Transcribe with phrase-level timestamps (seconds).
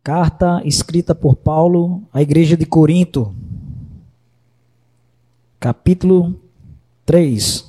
[0.00, 3.34] Carta escrita por Paulo à igreja de Corinto,
[5.60, 6.34] capítulo
[7.06, 7.64] 3.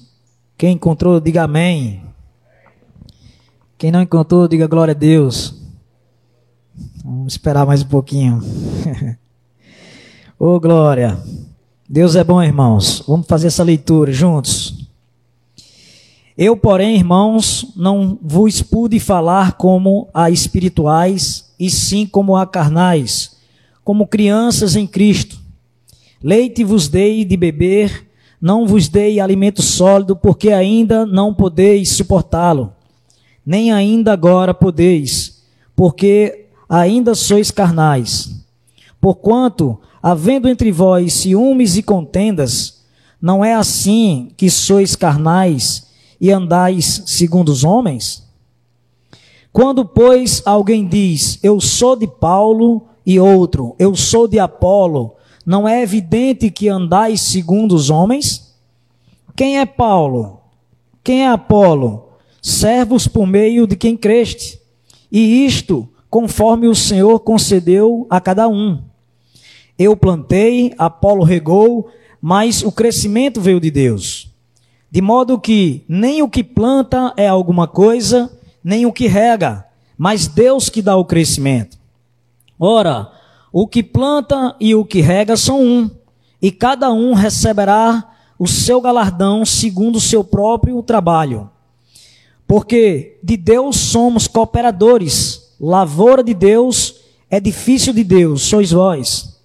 [0.57, 2.01] Quem encontrou, diga amém.
[3.77, 5.61] Quem não encontrou, diga glória a Deus.
[7.03, 8.41] Vamos esperar mais um pouquinho.
[10.39, 11.21] Ô oh, glória.
[11.87, 13.03] Deus é bom, irmãos.
[13.07, 14.72] Vamos fazer essa leitura juntos.
[16.37, 23.37] Eu, porém, irmãos, não vos pude falar como a espirituais, e sim como a carnais,
[23.83, 25.37] como crianças em Cristo.
[26.21, 28.07] Leite vos dei de beber,
[28.41, 32.73] não vos dei alimento sólido, porque ainda não podeis suportá-lo,
[33.45, 35.43] nem ainda agora podeis,
[35.75, 38.43] porque ainda sois carnais.
[38.99, 42.83] Porquanto, havendo entre vós ciúmes e contendas,
[43.21, 45.92] não é assim que sois carnais,
[46.23, 48.23] e andais segundo os homens?
[49.51, 55.67] Quando, pois, alguém diz, eu sou de Paulo, e outro, eu sou de Apolo, não
[55.67, 58.55] é evidente que andais segundo os homens?
[59.35, 60.39] Quem é Paulo?
[61.03, 62.07] Quem é Apolo?
[62.41, 64.61] Servos por meio de quem creste.
[65.11, 68.81] E isto conforme o Senhor concedeu a cada um.
[69.77, 71.89] Eu plantei, Apolo regou,
[72.21, 74.32] mas o crescimento veio de Deus.
[74.93, 78.31] De modo que nem o que planta é alguma coisa,
[78.63, 79.65] nem o que rega,
[79.97, 81.79] mas Deus que dá o crescimento.
[82.59, 83.11] Ora,
[83.51, 85.89] o que planta e o que rega são um,
[86.39, 91.49] e cada um receberá o seu galardão segundo o seu próprio trabalho.
[92.47, 96.97] Porque de Deus somos cooperadores, lavoura de Deus,
[97.31, 99.39] edifício de Deus, sois vós.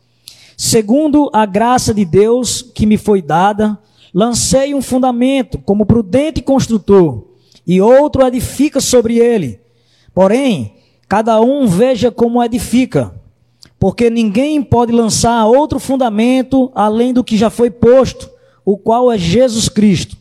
[0.59, 3.79] Segundo a graça de Deus que me foi dada,
[4.19, 7.23] Lancei um fundamento como prudente construtor,
[7.65, 9.61] e outro edifica sobre ele.
[10.13, 10.75] Porém,
[11.09, 13.15] cada um veja como edifica,
[13.79, 18.29] porque ninguém pode lançar outro fundamento além do que já foi posto,
[18.65, 20.17] o qual é Jesus Cristo.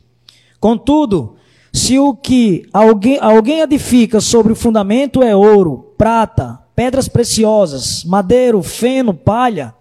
[0.59, 1.34] Contudo,
[1.74, 8.62] se o que alguém, alguém edifica sobre o fundamento é ouro, prata, pedras preciosas, madeiro,
[8.62, 9.74] feno, palha,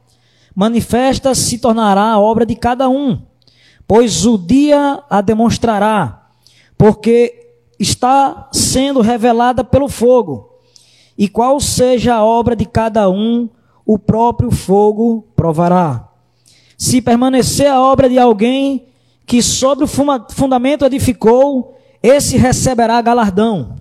[0.54, 3.20] manifesta se tornará a obra de cada um
[3.86, 6.28] pois o dia a demonstrará,
[6.76, 10.50] porque está sendo revelada pelo fogo.
[11.16, 13.48] E qual seja a obra de cada um,
[13.84, 16.08] o próprio fogo provará.
[16.76, 18.86] Se permanecer a obra de alguém
[19.24, 23.76] que sobre o fundamento edificou, esse receberá galardão.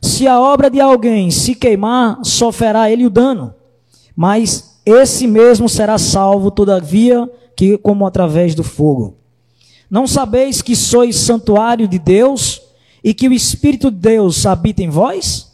[0.00, 3.54] Se a obra de alguém se queimar, sofrerá ele o dano,
[4.16, 9.16] mas esse mesmo será salvo, todavia, que como através do fogo.
[9.90, 12.60] Não sabeis que sois santuário de Deus
[13.02, 15.52] e que o Espírito de Deus habita em vós?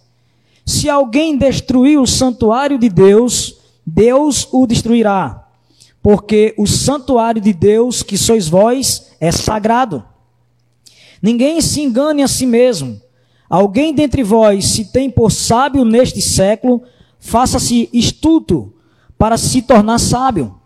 [0.64, 5.48] Se alguém destruir o santuário de Deus, Deus o destruirá,
[6.02, 10.04] porque o santuário de Deus, que sois vós, é sagrado.
[11.20, 13.00] Ninguém se engane a si mesmo.
[13.48, 16.82] Alguém dentre vós se tem por sábio neste século,
[17.18, 18.72] faça-se estudo
[19.18, 20.59] para se tornar sábio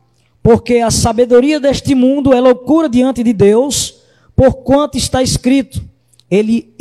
[0.44, 4.02] porque a sabedoria deste mundo é loucura diante de Deus,
[4.36, 5.82] porquanto está escrito:
[6.30, 6.74] ele,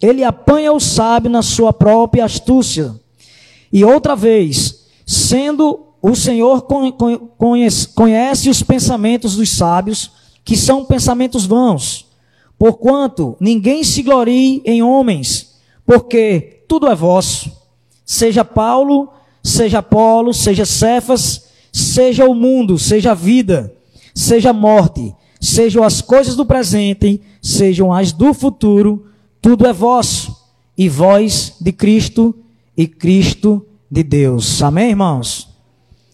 [0.00, 2.98] ele apanha o sábio na sua própria astúcia.
[3.70, 6.62] E outra vez, sendo o Senhor
[7.36, 12.06] conhece, conhece os pensamentos dos sábios, que são pensamentos vãos,
[12.58, 17.52] porquanto ninguém se glorie em homens, porque tudo é vosso,
[18.06, 19.10] seja Paulo,
[19.42, 23.74] seja Apolo, seja Cefas, seja o mundo, seja a vida,
[24.14, 29.06] seja a morte, sejam as coisas do presente, sejam as do futuro,
[29.42, 30.36] tudo é vosso,
[30.78, 32.32] e vós de Cristo,
[32.76, 34.62] e Cristo de Deus.
[34.62, 35.48] Amém, irmãos?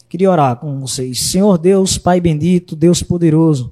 [0.09, 1.21] Queria orar com vocês.
[1.21, 3.71] Senhor Deus, Pai bendito, Deus poderoso.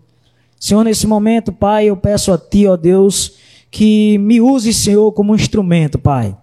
[0.60, 3.32] Senhor, nesse momento, Pai, eu peço a Ti, ó Deus,
[3.70, 6.36] que me use, Senhor, como instrumento, Pai.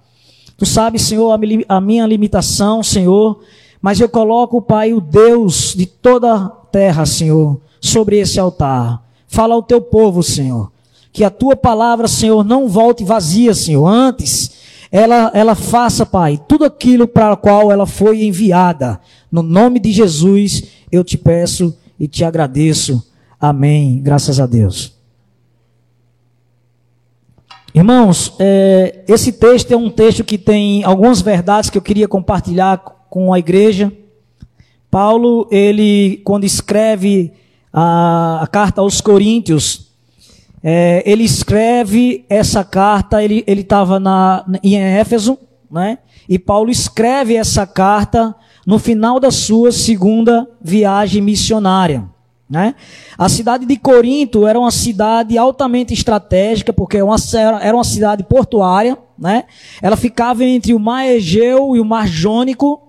[0.57, 1.37] Tu sabes, Senhor,
[1.69, 3.41] a minha limitação, Senhor,
[3.85, 9.03] mas eu coloco, Pai, o Deus de toda a terra, Senhor, sobre esse altar.
[9.27, 10.71] Fala ao teu povo, Senhor.
[11.13, 13.85] Que a tua palavra, Senhor, não volte vazia, Senhor.
[13.85, 14.53] Antes,
[14.91, 18.99] ela, ela faça, Pai, tudo aquilo para o qual ela foi enviada.
[19.31, 23.07] No nome de Jesus, eu te peço e te agradeço.
[23.39, 24.01] Amém.
[24.01, 24.95] Graças a Deus.
[27.71, 32.94] Irmãos, é, esse texto é um texto que tem algumas verdades que eu queria compartilhar
[33.15, 33.93] com a igreja.
[34.91, 37.31] Paulo, ele, quando escreve
[37.71, 39.89] a, a carta aos Coríntios,
[40.61, 44.03] é, ele escreve essa carta, ele estava
[44.61, 45.37] em Éfeso,
[45.71, 45.99] né?
[46.27, 48.35] E Paulo escreve essa carta
[48.67, 52.03] no final da sua segunda viagem missionária.
[52.49, 52.75] Né?
[53.17, 57.15] A cidade de Corinto era uma cidade altamente estratégica, porque era uma,
[57.61, 58.97] era uma cidade portuária.
[59.17, 59.45] Né?
[59.81, 62.84] Ela ficava entre o mar Egeu e o mar Jônico.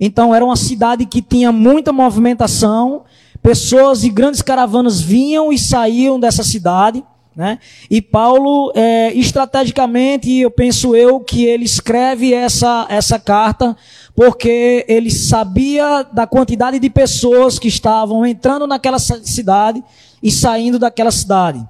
[0.00, 3.04] Então era uma cidade que tinha muita movimentação.
[3.42, 7.04] Pessoas e grandes caravanas vinham e saíam dessa cidade.
[7.34, 7.58] Né?
[7.90, 13.76] E Paulo, é, estrategicamente, eu penso eu que ele escreve essa, essa carta
[14.14, 19.84] porque ele sabia da quantidade de pessoas que estavam entrando naquela cidade
[20.22, 21.62] e saindo daquela cidade.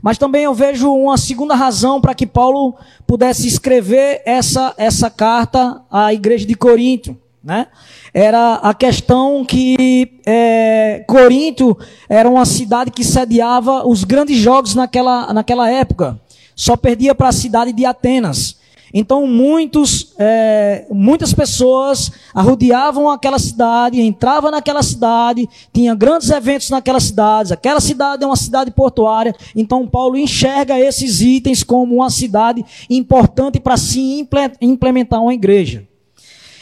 [0.00, 5.82] Mas também eu vejo uma segunda razão para que Paulo pudesse escrever essa, essa carta
[5.90, 7.16] à igreja de Corinto.
[7.42, 7.68] Né?
[8.12, 15.32] Era a questão que é, Corinto era uma cidade que sediava os grandes jogos naquela,
[15.32, 16.20] naquela época.
[16.54, 18.58] Só perdia para a cidade de Atenas.
[18.92, 27.00] Então muitos, é, muitas pessoas arrodeavam aquela cidade, entravam naquela cidade, tinha grandes eventos naquela
[27.00, 27.52] cidade.
[27.52, 29.34] Aquela cidade é uma cidade portuária.
[29.54, 34.26] Então Paulo enxerga esses itens como uma cidade importante para se
[34.60, 35.86] implementar uma igreja.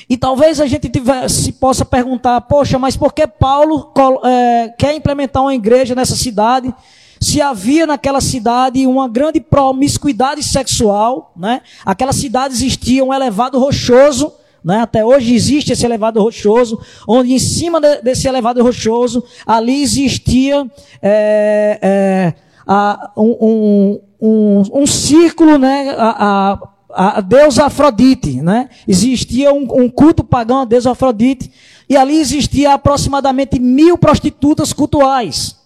[0.09, 3.91] E talvez a gente tivesse, possa perguntar, poxa, mas por que Paulo
[4.25, 6.73] é, quer implementar uma igreja nessa cidade?
[7.21, 11.63] se havia naquela cidade uma grande promiscuidade sexual, né?
[11.85, 14.33] Aquela cidade existia um elevado rochoso,
[14.63, 14.81] né?
[14.81, 20.67] Até hoje existe esse elevado rochoso, onde em cima de, desse elevado rochoso ali existia
[21.01, 22.35] é, é,
[22.67, 25.95] a, um, um, um, um, círculo, né?
[25.97, 26.59] A, a,
[26.97, 28.69] a deusa Afrodite, né?
[28.89, 31.51] Existia um, um culto pagão a deusa Afrodite
[31.89, 35.57] e ali existia aproximadamente mil prostitutas cultuais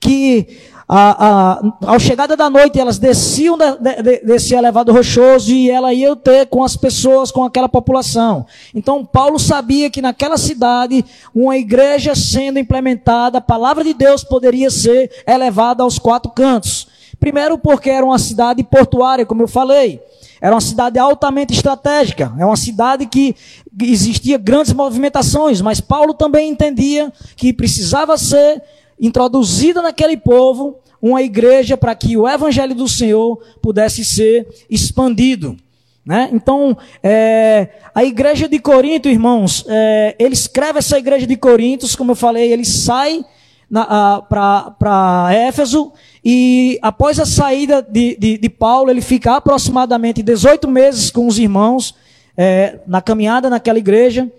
[0.00, 0.46] que
[0.88, 5.92] a, a, ao chegada da noite, elas desciam de, de, desse elevado rochoso e ela
[5.92, 8.46] ia ter com as pessoas, com aquela população.
[8.74, 11.04] Então, Paulo sabia que naquela cidade,
[11.34, 16.88] uma igreja sendo implementada, a palavra de Deus poderia ser elevada aos quatro cantos.
[17.20, 20.00] Primeiro, porque era uma cidade portuária, como eu falei.
[20.40, 22.32] Era uma cidade altamente estratégica.
[22.38, 23.34] É uma cidade que
[23.82, 28.62] existia grandes movimentações, mas Paulo também entendia que precisava ser
[29.00, 35.56] introduzida naquele povo uma igreja para que o evangelho do Senhor pudesse ser expandido.
[36.04, 36.30] Né?
[36.32, 42.12] Então, é, a igreja de Corinto, irmãos, é, ele escreve essa igreja de Corintos, como
[42.12, 43.24] eu falei, ele sai
[43.70, 45.92] para Éfeso
[46.24, 51.38] e após a saída de, de, de, Paulo, ele fica aproximadamente 18 meses com os
[51.38, 51.94] irmãos
[52.36, 54.30] é, na caminhada naquela igreja.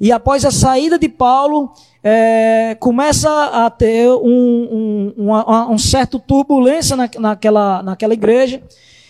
[0.00, 1.72] E após a saída de Paulo,
[2.02, 8.62] é, começa a ter um, um, uma, um certo turbulência na, naquela, naquela igreja.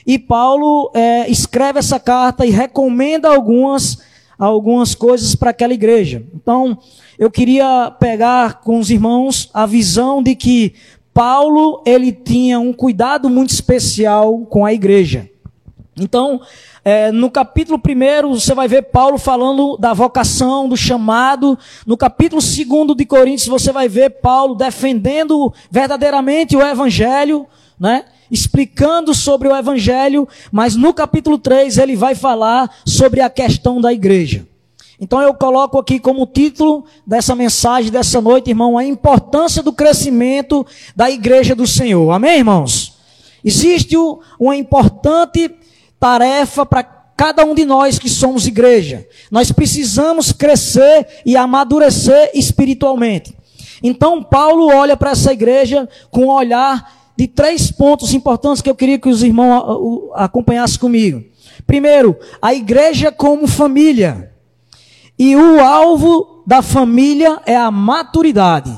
[0.07, 3.99] E Paulo é, escreve essa carta e recomenda algumas,
[4.49, 6.25] algumas coisas para aquela igreja.
[6.35, 6.79] Então,
[7.19, 10.75] eu queria pegar com os irmãos a visão de que
[11.13, 15.29] Paulo ele tinha um cuidado muito especial com a igreja.
[15.99, 16.41] Então,
[16.83, 21.59] é, no capítulo 1, você vai ver Paulo falando da vocação, do chamado.
[21.87, 27.47] No capítulo 2 de Coríntios, você vai ver Paulo defendendo verdadeiramente o evangelho,
[27.79, 28.05] né?
[28.31, 30.29] Explicando sobre o evangelho.
[30.53, 34.47] Mas no capítulo 3, ele vai falar sobre a questão da igreja.
[35.01, 40.67] Então eu coloco aqui como título dessa mensagem dessa noite, irmão, a importância do crescimento
[40.95, 42.11] da igreja do Senhor.
[42.11, 42.99] Amém, irmãos?
[43.43, 43.97] Existe
[44.39, 45.51] uma importante
[45.99, 49.07] tarefa para cada um de nós que somos igreja.
[49.31, 53.35] Nós precisamos crescer e amadurecer espiritualmente.
[53.83, 58.75] Então, Paulo olha para essa igreja com um olhar de três pontos importantes que eu
[58.75, 61.23] queria que os irmãos acompanhassem comigo.
[61.67, 64.33] Primeiro, a igreja como família.
[65.19, 68.75] E o alvo da família é a maturidade.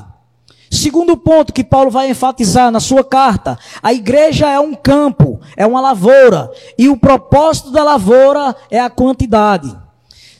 [0.69, 5.65] Segundo ponto que Paulo vai enfatizar na sua carta: a igreja é um campo, é
[5.65, 9.73] uma lavoura, e o propósito da lavoura é a quantidade.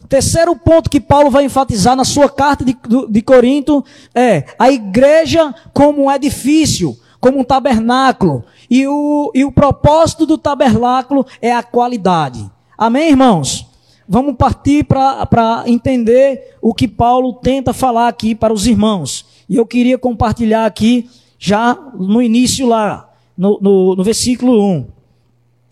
[0.09, 2.75] Terceiro ponto que Paulo vai enfatizar na sua carta de,
[3.09, 3.81] de Corinto
[4.13, 10.37] é a igreja como um edifício, como um tabernáculo, e o, e o propósito do
[10.37, 12.51] tabernáculo é a qualidade.
[12.77, 13.65] Amém, irmãos?
[14.05, 19.25] Vamos partir para entender o que Paulo tenta falar aqui para os irmãos.
[19.47, 24.87] E eu queria compartilhar aqui, já no início lá, no, no, no versículo 1,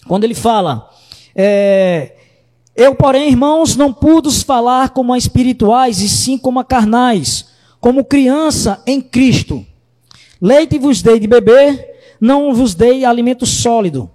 [0.07, 0.89] quando ele fala:
[1.35, 2.15] é,
[2.73, 7.49] Eu, porém, irmãos, não pude falar como a espirituais, e sim como a carnais,
[7.81, 9.65] como criança em Cristo.
[10.41, 14.09] Leite vos dei de beber, não vos dei alimento sólido,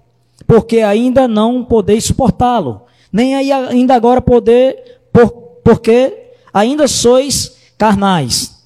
[0.45, 2.81] porque ainda não podeis suportá-lo.
[3.11, 5.29] nem ainda agora poder, por,
[5.63, 8.57] porque ainda sois carnais.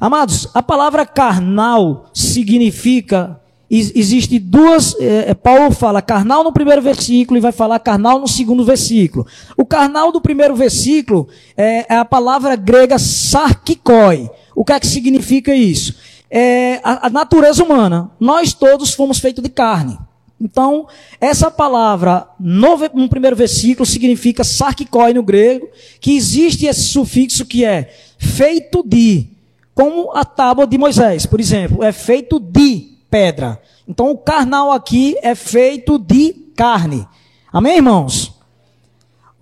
[0.00, 3.40] Amados, a palavra carnal significa
[3.72, 4.94] existe duas.
[5.00, 9.26] É, Paulo fala carnal no primeiro versículo e vai falar carnal no segundo versículo.
[9.56, 14.30] O carnal do primeiro versículo é, é a palavra grega sarkikoi.
[14.54, 15.94] O que é que significa isso?
[16.34, 18.10] É a, a natureza humana.
[18.18, 19.98] Nós todos fomos feitos de carne.
[20.40, 20.88] Então,
[21.20, 25.68] essa palavra no, no primeiro versículo significa sarkikoi no grego,
[26.00, 29.28] que existe esse sufixo que é feito de,
[29.72, 33.60] como a tábua de Moisés, por exemplo, é feito de pedra.
[33.86, 37.06] Então o carnal aqui é feito de carne.
[37.52, 38.31] Amém, irmãos?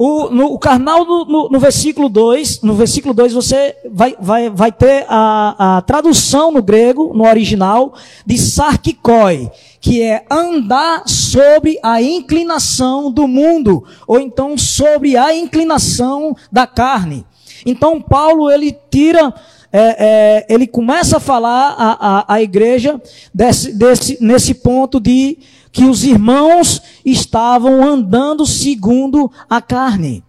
[0.03, 4.49] O, no, o carnal no, no, no, versículo 2, no versículo 2 você vai, vai,
[4.49, 7.93] vai ter a, a tradução no grego, no original,
[8.25, 16.35] de sarkikoi, que é andar sobre a inclinação do mundo, ou então sobre a inclinação
[16.51, 17.27] da carne.
[17.67, 19.35] Então Paulo ele tira
[19.71, 23.01] é, é, ele começa a falar à, à, igreja
[23.35, 25.39] desse, desse, nesse ponto de
[25.73, 30.25] que os irmãos estavam andando segundo a carne.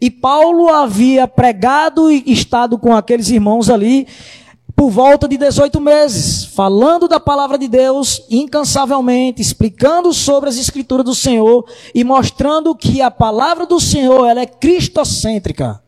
[0.00, 4.06] E Paulo havia pregado e estado com aqueles irmãos ali
[4.76, 11.04] por volta de 18 meses, falando da palavra de Deus incansavelmente, explicando sobre as escrituras
[11.04, 11.64] do Senhor
[11.94, 15.83] e mostrando que a palavra do Senhor ela é cristocêntrica.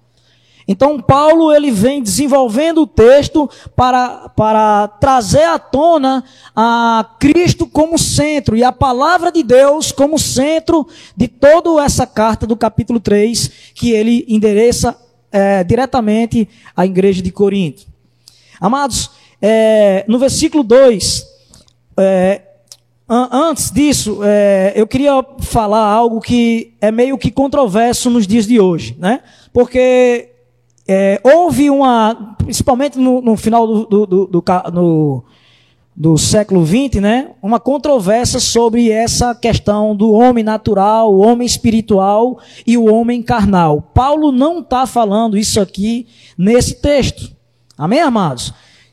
[0.68, 7.96] Então Paulo ele vem desenvolvendo o texto para, para trazer à tona a Cristo como
[7.98, 13.50] centro e a palavra de Deus como centro de toda essa carta do capítulo 3
[13.74, 14.98] que ele endereça
[15.30, 17.84] é, diretamente à igreja de Corinto.
[18.60, 21.26] Amados, é, no versículo 2,
[21.98, 22.42] é,
[23.08, 28.58] antes disso, é, eu queria falar algo que é meio que controverso nos dias de
[28.58, 29.20] hoje, né?
[29.52, 30.35] Porque
[30.88, 35.24] é, houve uma, principalmente no, no final do, do, do, do,
[35.96, 42.38] do século XX, né, uma controvérsia sobre essa questão do homem natural, o homem espiritual
[42.66, 43.80] e o homem carnal.
[43.80, 47.34] Paulo não está falando isso aqui nesse texto.
[47.76, 48.52] Amém, amados?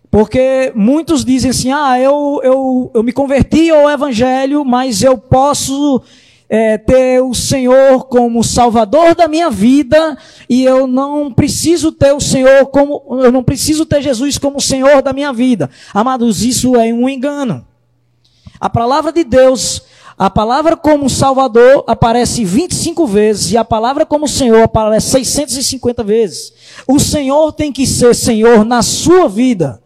[0.10, 6.02] Porque muitos dizem assim: ah, eu, eu, eu me converti ao evangelho, mas eu posso
[6.56, 10.16] é, ter o Senhor como Salvador da minha vida
[10.48, 15.02] e eu não preciso ter o Senhor como, eu não preciso ter Jesus como Senhor
[15.02, 15.68] da minha vida.
[15.92, 17.66] Amados, isso é um engano.
[18.60, 19.82] A palavra de Deus,
[20.16, 26.54] a palavra como Salvador aparece 25 vezes e a palavra como Senhor aparece 650 vezes.
[26.88, 29.82] O Senhor tem que ser Senhor na sua vida.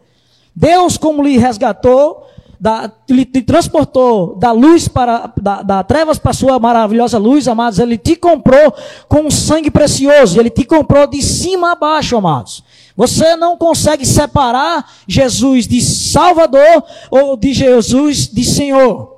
[0.54, 2.27] Deus, como lhe resgatou,
[2.60, 7.46] da, ele te transportou da luz para, da, da trevas para a sua maravilhosa luz,
[7.46, 7.78] amados.
[7.78, 8.74] Ele te comprou
[9.08, 10.40] com um sangue precioso.
[10.40, 12.64] Ele te comprou de cima a baixo, amados.
[12.96, 19.16] Você não consegue separar Jesus de Salvador ou de Jesus de Senhor.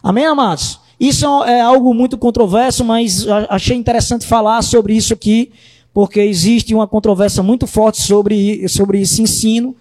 [0.00, 0.78] Amém, amados?
[1.00, 5.50] Isso é algo muito controverso, mas achei interessante falar sobre isso aqui,
[5.92, 9.74] porque existe uma controvérsia muito forte sobre, sobre esse ensino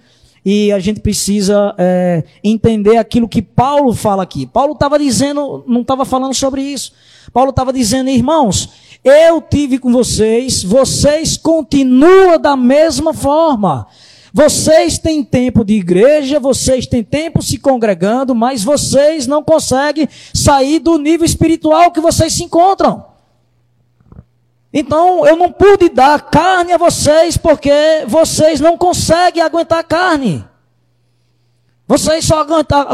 [0.50, 4.46] e a gente precisa é, entender aquilo que Paulo fala aqui.
[4.46, 6.94] Paulo estava dizendo, não estava falando sobre isso.
[7.34, 8.70] Paulo estava dizendo, irmãos,
[9.04, 13.88] eu tive com vocês, vocês continuam da mesma forma.
[14.34, 20.80] Vocês têm tempo de igreja, vocês têm tempo se congregando, mas vocês não conseguem sair
[20.80, 23.17] do nível espiritual que vocês se encontram.
[24.74, 27.72] Então eu não pude dar carne a vocês porque
[28.08, 30.46] vocês não conseguem aguentar carne.
[31.88, 32.46] Vocês só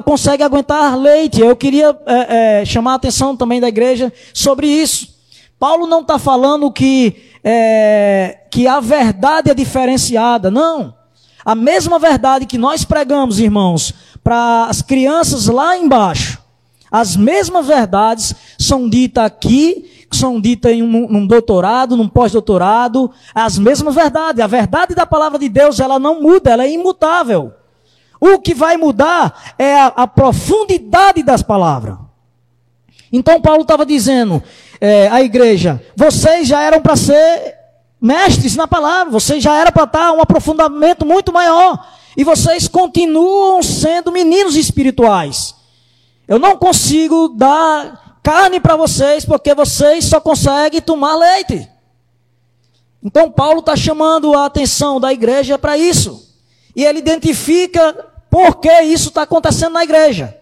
[0.04, 1.42] conseguem aguentar leite.
[1.42, 5.08] Eu queria é, é, chamar a atenção também da igreja sobre isso.
[5.58, 10.52] Paulo não está falando que, é, que a verdade é diferenciada.
[10.52, 10.94] Não.
[11.44, 16.38] A mesma verdade que nós pregamos, irmãos, para as crianças lá embaixo.
[16.92, 23.96] As mesmas verdades são ditas aqui são ditas em um, doutorado, num pós-doutorado, as mesmas
[23.96, 24.44] verdades.
[24.44, 27.54] A verdade da palavra de Deus, ela não muda, ela é imutável.
[28.20, 31.98] O que vai mudar é a, a profundidade das palavras.
[33.12, 34.42] Então Paulo estava dizendo
[34.80, 37.56] é, à igreja: vocês já eram para ser
[38.02, 41.86] mestres na palavra, vocês já eram para estar um aprofundamento muito maior.
[42.16, 45.56] E vocês continuam sendo meninos espirituais.
[46.28, 51.70] Eu não consigo dar carne para vocês, porque vocês só conseguem tomar leite.
[53.04, 56.34] Então Paulo está chamando a atenção da igreja para isso.
[56.74, 57.94] E ele identifica
[58.30, 60.36] por que isso está acontecendo na igreja.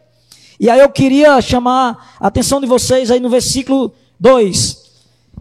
[0.59, 4.77] E aí eu queria chamar a atenção de vocês aí no versículo 2,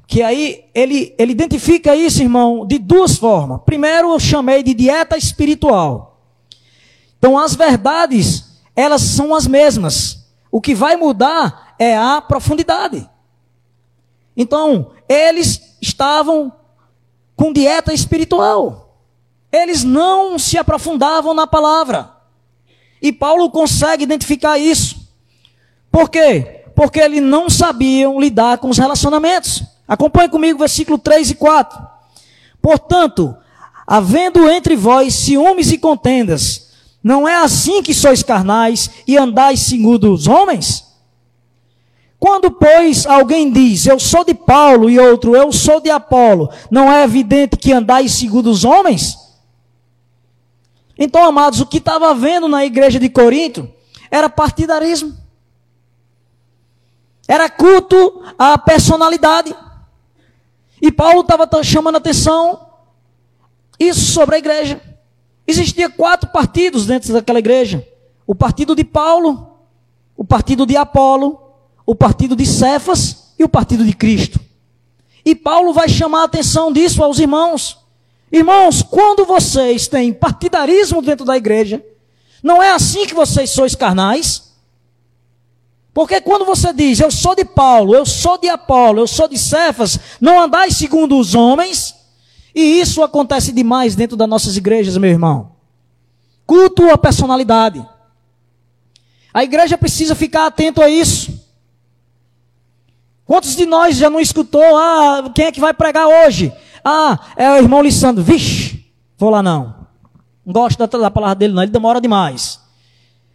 [0.06, 3.60] que aí ele, ele identifica isso, irmão, de duas formas.
[3.66, 6.18] Primeiro, eu chamei de dieta espiritual.
[7.18, 10.24] Então, as verdades, elas são as mesmas.
[10.50, 13.08] O que vai mudar é a profundidade.
[14.36, 16.52] Então, eles estavam
[17.34, 18.98] com dieta espiritual.
[19.50, 22.10] Eles não se aprofundavam na palavra.
[23.00, 25.10] E Paulo consegue identificar isso.
[25.90, 26.66] Por quê?
[26.76, 29.62] Porque eles não sabiam lidar com os relacionamentos.
[29.88, 31.80] Acompanhe comigo versículo 3 e 4.
[32.60, 33.34] Portanto,
[33.86, 36.72] havendo entre vós ciúmes e contendas,
[37.02, 40.89] não é assim que sois carnais e andais segundo os homens?
[42.20, 46.92] Quando, pois, alguém diz, eu sou de Paulo, e outro, eu sou de Apolo, não
[46.92, 49.16] é evidente que andais segundo os homens?
[50.98, 53.66] Então, amados, o que estava havendo na igreja de Corinto
[54.10, 55.16] era partidarismo.
[57.26, 59.56] Era culto à personalidade.
[60.82, 62.66] E Paulo estava chamando atenção
[63.78, 64.78] isso sobre a igreja.
[65.46, 67.86] Existia quatro partidos dentro daquela igreja:
[68.26, 69.58] o partido de Paulo,
[70.14, 71.39] o partido de Apolo,
[71.90, 74.38] o partido de Cefas e o partido de Cristo.
[75.24, 77.78] E Paulo vai chamar a atenção disso aos irmãos.
[78.30, 81.84] Irmãos, quando vocês têm partidarismo dentro da igreja,
[82.44, 84.52] não é assim que vocês sois carnais?
[85.92, 89.36] Porque quando você diz, eu sou de Paulo, eu sou de Apolo, eu sou de
[89.36, 91.96] Cefas, não andais segundo os homens,
[92.54, 95.56] e isso acontece demais dentro das nossas igrejas, meu irmão.
[96.46, 97.84] Culto à personalidade.
[99.34, 101.39] A igreja precisa ficar atento a isso.
[103.30, 106.52] Quantos de nós já não escutou, ah, quem é que vai pregar hoje?
[106.84, 108.24] Ah, é o irmão Lissandro.
[108.24, 108.84] Vixe,
[109.16, 109.86] vou lá não.
[110.44, 112.58] Não gosto da, da palavra dele não, ele demora demais.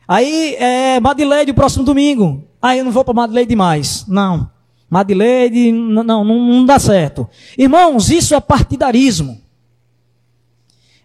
[0.05, 2.43] Aí, é, Madileide, o próximo domingo.
[2.61, 4.05] Aí eu não vou para Madileide mais.
[4.05, 4.51] Não.
[4.89, 7.25] Madileide, não, não, não dá certo.
[7.57, 9.39] Irmãos, isso é partidarismo.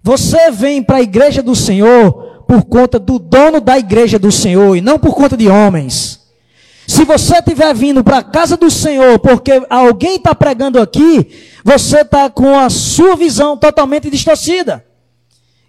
[0.03, 4.75] Você vem para a igreja do Senhor por conta do dono da igreja do Senhor
[4.75, 6.20] e não por conta de homens.
[6.91, 12.01] Se você estiver vindo para a casa do Senhor porque alguém está pregando aqui, você
[12.01, 14.85] está com a sua visão totalmente distorcida.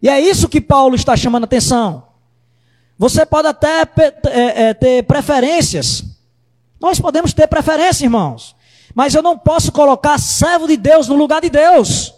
[0.01, 2.07] E é isso que Paulo está chamando a atenção.
[2.97, 3.87] Você pode até
[4.31, 6.03] é, é, ter preferências.
[6.79, 8.55] Nós podemos ter preferência, irmãos.
[8.95, 12.15] Mas eu não posso colocar servo de Deus no lugar de Deus.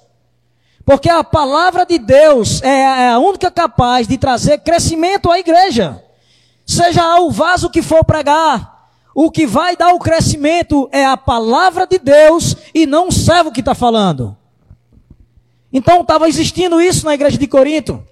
[0.86, 6.02] Porque a palavra de Deus é, é a única capaz de trazer crescimento à igreja.
[6.66, 8.73] Seja o vaso que for pregar,
[9.16, 13.52] o que vai dar o crescimento é a palavra de Deus e não o servo
[13.52, 14.36] que está falando.
[15.72, 18.04] Então estava existindo isso na igreja de Corinto.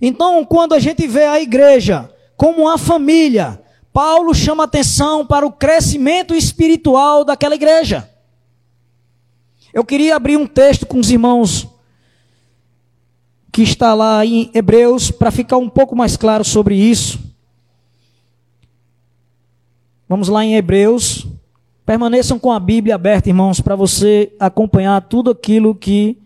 [0.00, 3.60] Então, quando a gente vê a igreja como uma família,
[3.92, 8.10] Paulo chama atenção para o crescimento espiritual daquela igreja.
[9.72, 11.66] Eu queria abrir um texto com os irmãos
[13.52, 17.33] que está lá em Hebreus para ficar um pouco mais claro sobre isso.
[20.08, 21.26] Vamos lá em Hebreus.
[21.86, 26.18] Permaneçam com a Bíblia aberta, irmãos, para você acompanhar tudo aquilo que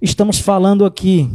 [0.00, 1.28] estamos falando aqui.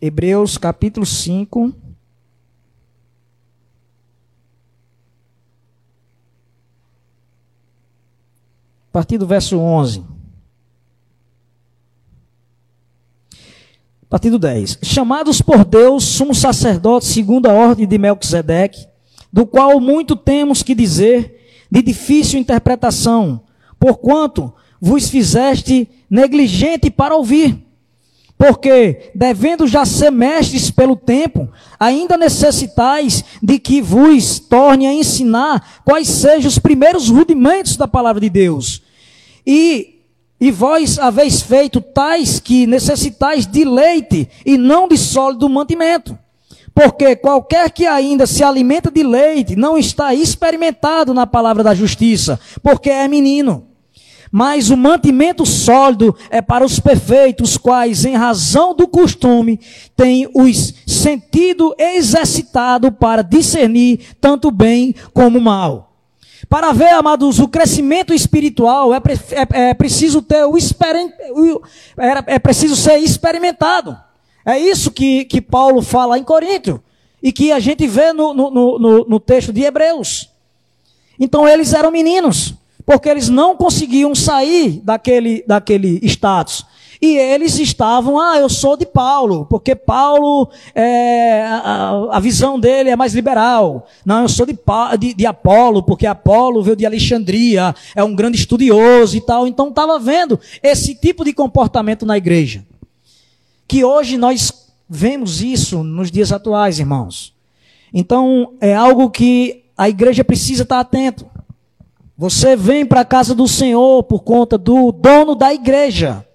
[0.00, 1.72] Hebreus capítulo 5.
[8.88, 10.04] A partir do verso 11.
[14.02, 14.78] A partir do 10.
[14.82, 18.86] Chamados por Deus, somos sacerdotes segundo a ordem de Melquisedeque,
[19.30, 23.42] do qual muito temos que dizer, de difícil interpretação,
[23.78, 24.50] porquanto
[24.80, 27.62] vos fizeste negligente para ouvir.
[28.38, 31.46] Porque, devendo já ser mestres pelo tempo,
[31.78, 38.22] ainda necessitais de que vos torne a ensinar quais sejam os primeiros rudimentos da palavra
[38.22, 38.80] de Deus.
[39.46, 39.95] E,
[40.40, 46.18] e vós haveis feito tais que necessitais de leite e não de sólido mantimento.
[46.74, 52.38] Porque qualquer que ainda se alimenta de leite não está experimentado na palavra da justiça,
[52.62, 53.64] porque é menino.
[54.30, 59.58] Mas o mantimento sólido é para os perfeitos, os quais, em razão do costume,
[59.96, 65.95] têm os sentido exercitado para discernir tanto bem como mal.
[66.48, 71.62] Para ver, amados, o crescimento espiritual é, é, é preciso ter o, o
[71.98, 73.96] é, é preciso ser experimentado.
[74.44, 76.80] É isso que, que Paulo fala em Corinto
[77.20, 80.30] e que a gente vê no, no, no, no texto de Hebreus.
[81.18, 82.54] Então eles eram meninos
[82.84, 86.64] porque eles não conseguiam sair daquele, daquele status.
[87.06, 92.90] E eles estavam, ah, eu sou de Paulo, porque Paulo, é, a, a, visão dele
[92.90, 93.86] é mais liberal.
[94.04, 94.58] Não, eu sou de,
[94.98, 99.46] de, de, Apolo, porque Apolo veio de Alexandria, é um grande estudioso e tal.
[99.46, 102.66] Então estava vendo esse tipo de comportamento na igreja.
[103.68, 107.32] Que hoje nós vemos isso nos dias atuais, irmãos.
[107.94, 111.24] Então é algo que a igreja precisa estar atento.
[112.18, 116.26] Você vem para a casa do Senhor por conta do dono da igreja.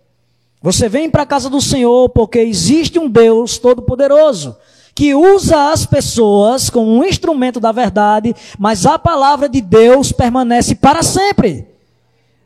[0.61, 4.55] Você vem para a casa do Senhor porque existe um Deus todo-poderoso
[4.93, 10.75] que usa as pessoas como um instrumento da verdade, mas a palavra de Deus permanece
[10.75, 11.67] para sempre.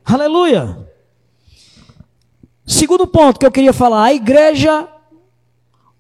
[0.06, 0.88] Aleluia.
[2.66, 4.88] Segundo ponto que eu queria falar, a igreja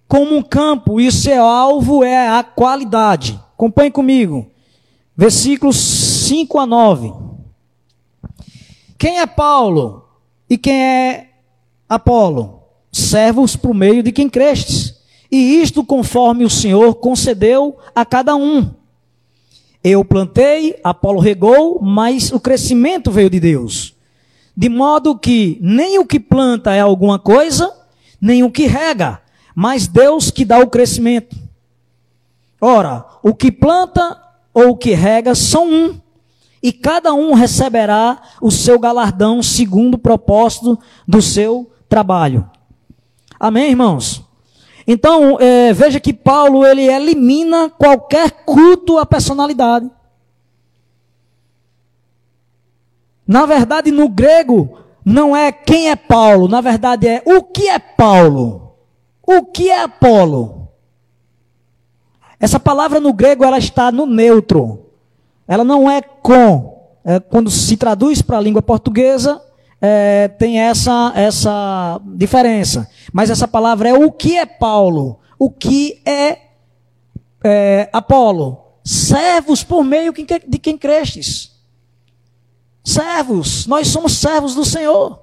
[0.07, 3.39] como um campo e o seu alvo é a qualidade.
[3.53, 4.49] Acompanhe comigo.
[5.17, 7.13] Versículos 5 a 9.
[8.97, 10.07] Quem é Paulo
[10.49, 11.29] e quem é
[11.87, 14.95] Apolo, servos por meio de quem crestes,
[15.31, 18.71] e isto conforme o Senhor concedeu a cada um.
[19.83, 23.93] Eu plantei, Apolo regou, mas o crescimento veio de Deus.
[24.57, 27.71] De modo que nem o que planta é alguma coisa,
[28.19, 29.21] nem o que rega,
[29.53, 31.35] mas Deus que dá o crescimento.
[32.59, 34.19] Ora, o que planta
[34.53, 36.01] ou o que rega são um,
[36.63, 42.49] e cada um receberá o seu galardão segundo o propósito do seu trabalho.
[43.39, 44.23] Amém, irmãos?
[44.87, 49.89] Então, é, veja que Paulo ele elimina qualquer culto à personalidade.
[53.27, 57.79] Na verdade, no grego, não é quem é Paulo, na verdade é o que é
[57.79, 58.65] Paulo.
[59.25, 60.67] O que é Apolo?
[62.39, 64.85] Essa palavra no grego ela está no neutro.
[65.47, 66.75] Ela não é com.
[67.03, 69.41] É, quando se traduz para a língua portuguesa,
[69.81, 72.89] é, tem essa, essa diferença.
[73.11, 76.39] Mas essa palavra é o que é Paulo, o que é,
[77.43, 78.63] é Apolo.
[78.83, 81.51] Servos por meio de quem crestes.
[82.83, 85.19] Servos, nós somos servos do Senhor.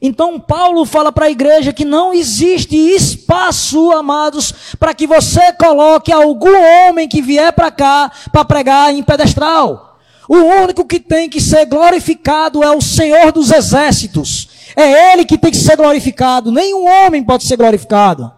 [0.00, 6.12] Então Paulo fala para a igreja que não existe espaço, amados, para que você coloque
[6.12, 6.56] algum
[6.88, 9.95] homem que vier para cá para pregar em pedestral.
[10.28, 14.48] O único que tem que ser glorificado é o Senhor dos exércitos.
[14.74, 16.50] É Ele que tem que ser glorificado.
[16.50, 18.32] Nenhum homem pode ser glorificado.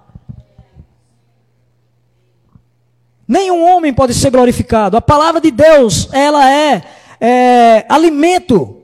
[3.26, 4.96] Nenhum homem pode ser glorificado.
[4.96, 6.82] A palavra de Deus, ela é,
[7.20, 8.82] é alimento.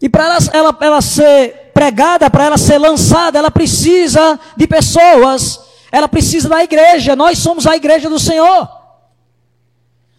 [0.00, 5.60] E para ela, ela, ela ser pregada, para ela ser lançada, ela precisa de pessoas.
[5.92, 7.14] Ela precisa da igreja.
[7.14, 8.75] Nós somos a igreja do Senhor.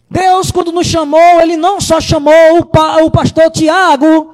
[0.10, 4.34] Deus, quando nos chamou, Ele não só chamou o, pa, o pastor Tiago,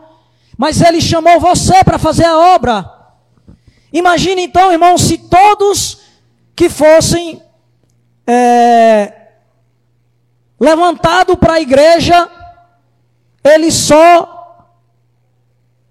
[0.58, 2.92] mas Ele chamou você para fazer a obra.
[3.92, 6.00] Imagine então, irmão, se todos
[6.56, 7.42] que fossem
[8.26, 9.14] é,
[10.60, 12.30] levantados para a igreja,
[13.44, 14.68] ele só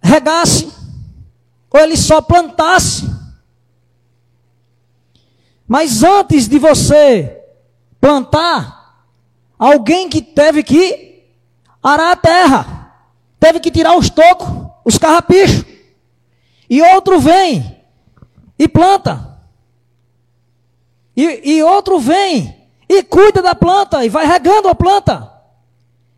[0.03, 0.73] regasse,
[1.71, 3.09] ou ele só plantasse.
[5.67, 7.41] Mas antes de você
[8.01, 8.82] plantar,
[9.63, 11.23] Alguém que teve que
[11.81, 12.97] arar a terra,
[13.39, 14.49] teve que tirar os tocos,
[14.85, 15.65] os carrapichos.
[16.69, 17.81] E outro vem
[18.59, 19.39] e planta.
[21.17, 25.33] E, e outro vem e cuida da planta e vai regando a planta.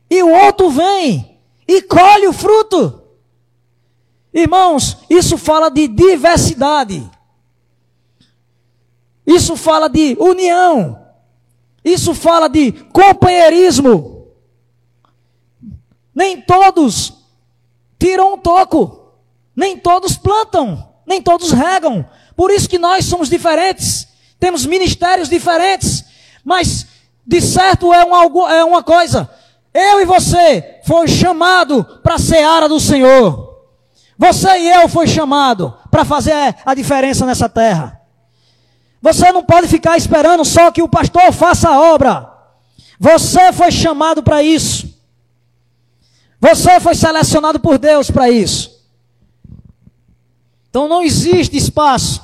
[0.09, 3.02] E o outro vem e colhe o fruto.
[4.33, 7.11] Irmãos, isso fala de diversidade.
[9.26, 11.04] Isso fala de união.
[11.85, 14.29] Isso fala de companheirismo.
[16.14, 17.12] Nem todos
[17.99, 19.12] tiram um toco,
[19.55, 22.09] nem todos plantam, nem todos regam.
[22.37, 24.09] Por isso que nós somos diferentes,
[24.40, 26.05] temos ministérios diferentes,
[26.44, 26.87] mas
[27.27, 29.31] de certo é uma, é uma coisa.
[29.73, 33.64] Eu e você foi chamado para a seara do Senhor.
[34.16, 38.01] Você e eu foi chamado para fazer a diferença nessa terra.
[39.05, 42.27] Você não pode ficar esperando só que o pastor faça a obra.
[42.99, 44.99] Você foi chamado para isso.
[46.40, 48.83] Você foi selecionado por Deus para isso.
[50.71, 52.23] Então não existe espaço,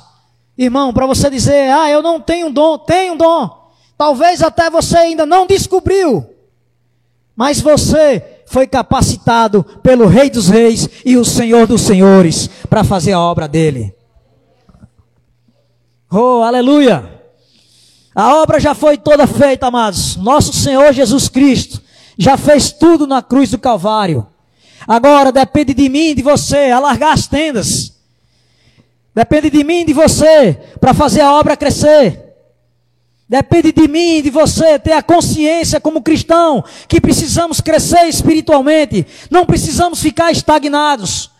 [0.57, 2.79] irmão, para você dizer: "Ah, eu não tenho dom".
[2.79, 3.71] Tenho dom.
[3.95, 6.27] Talvez até você ainda não descobriu.
[7.35, 13.11] Mas você foi capacitado pelo Rei dos Reis e o Senhor dos Senhores para fazer
[13.11, 14.00] a obra dele.
[16.13, 17.21] Oh, aleluia!
[18.13, 20.17] A obra já foi toda feita, amados.
[20.17, 21.81] Nosso Senhor Jesus Cristo
[22.17, 24.27] já fez tudo na cruz do Calvário.
[24.85, 27.93] Agora depende de mim e de você alargar as tendas.
[29.15, 32.19] Depende de mim e de você para fazer a obra crescer.
[33.29, 39.07] Depende de mim e de você ter a consciência como cristão que precisamos crescer espiritualmente.
[39.29, 41.31] Não precisamos ficar estagnados.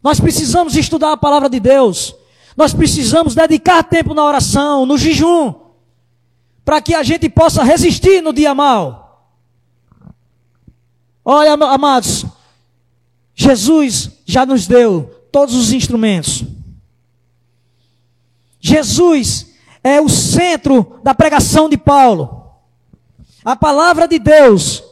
[0.00, 2.14] Nós precisamos estudar a palavra de Deus.
[2.58, 5.54] Nós precisamos dedicar tempo na oração, no jejum,
[6.64, 9.30] para que a gente possa resistir no dia mal.
[11.24, 12.26] Olha, amados,
[13.32, 16.42] Jesus já nos deu todos os instrumentos.
[18.58, 22.54] Jesus é o centro da pregação de Paulo.
[23.44, 24.82] A palavra de Deus,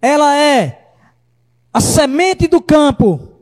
[0.00, 0.94] ela é
[1.74, 3.36] a semente do campo,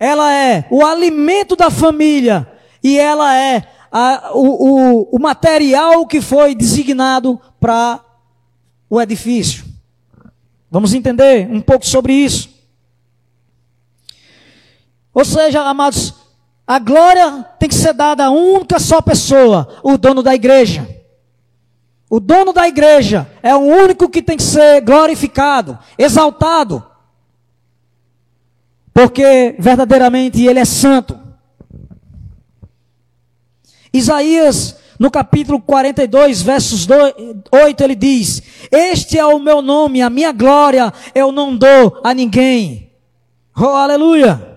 [0.00, 2.50] ela é o alimento da família
[2.84, 8.04] e ela é a, o, o, o material que foi designado para
[8.90, 9.64] o edifício.
[10.70, 12.50] Vamos entender um pouco sobre isso.
[15.14, 16.12] Ou seja, amados,
[16.66, 20.86] a glória tem que ser dada a única só pessoa, o dono da igreja.
[22.10, 26.84] O dono da igreja é o único que tem que ser glorificado, exaltado.
[28.92, 31.23] Porque verdadeiramente ele é santo.
[33.94, 36.88] Isaías, no capítulo 42, versos
[37.52, 42.12] 8, ele diz: Este é o meu nome, a minha glória eu não dou a
[42.12, 42.90] ninguém.
[43.56, 44.52] Oh, aleluia!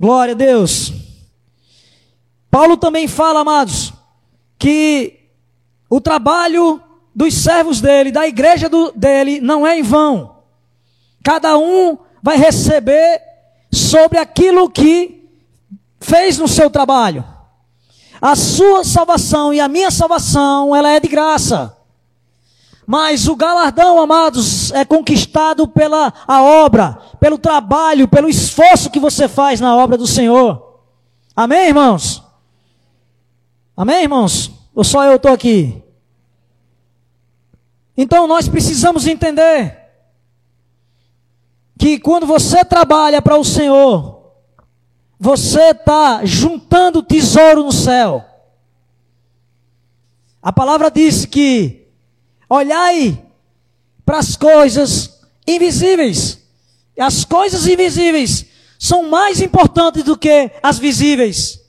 [0.00, 0.92] Glória a Deus.
[2.50, 3.92] Paulo também fala, amados,
[4.58, 5.20] que
[5.88, 6.82] o trabalho
[7.14, 10.38] dos servos dele, da igreja do, dele, não é em vão.
[11.22, 13.20] Cada um vai receber
[13.70, 15.19] sobre aquilo que
[16.00, 17.24] fez no seu trabalho.
[18.20, 21.76] A sua salvação e a minha salvação, ela é de graça.
[22.86, 29.28] Mas o galardão, amados, é conquistado pela a obra, pelo trabalho, pelo esforço que você
[29.28, 30.80] faz na obra do Senhor.
[31.36, 32.22] Amém, irmãos?
[33.76, 34.50] Amém, irmãos?
[34.74, 35.82] Ou só eu estou aqui?
[37.96, 39.78] Então nós precisamos entender
[41.78, 44.19] que quando você trabalha para o Senhor,
[45.20, 48.24] você está juntando tesouro no céu.
[50.42, 51.80] A palavra diz que
[52.50, 53.16] Olhai
[54.04, 56.40] para as coisas invisíveis.
[56.98, 58.44] As coisas invisíveis
[58.76, 61.60] são mais importantes do que as visíveis.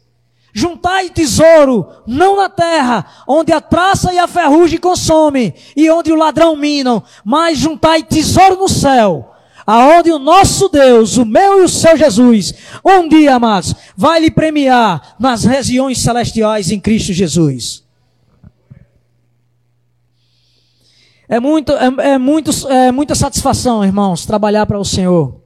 [0.51, 6.15] Juntai tesouro, não na terra, onde a traça e a ferrugem consomem, e onde o
[6.15, 9.33] ladrão minam, mas juntai tesouro no céu,
[9.71, 12.53] aonde o nosso Deus, o meu e o seu Jesus,
[12.83, 17.81] um dia, amados, vai lhe premiar nas regiões celestiais em Cristo Jesus.
[21.29, 25.39] É, muito, é, é, muito, é muita satisfação, irmãos, trabalhar para o Senhor.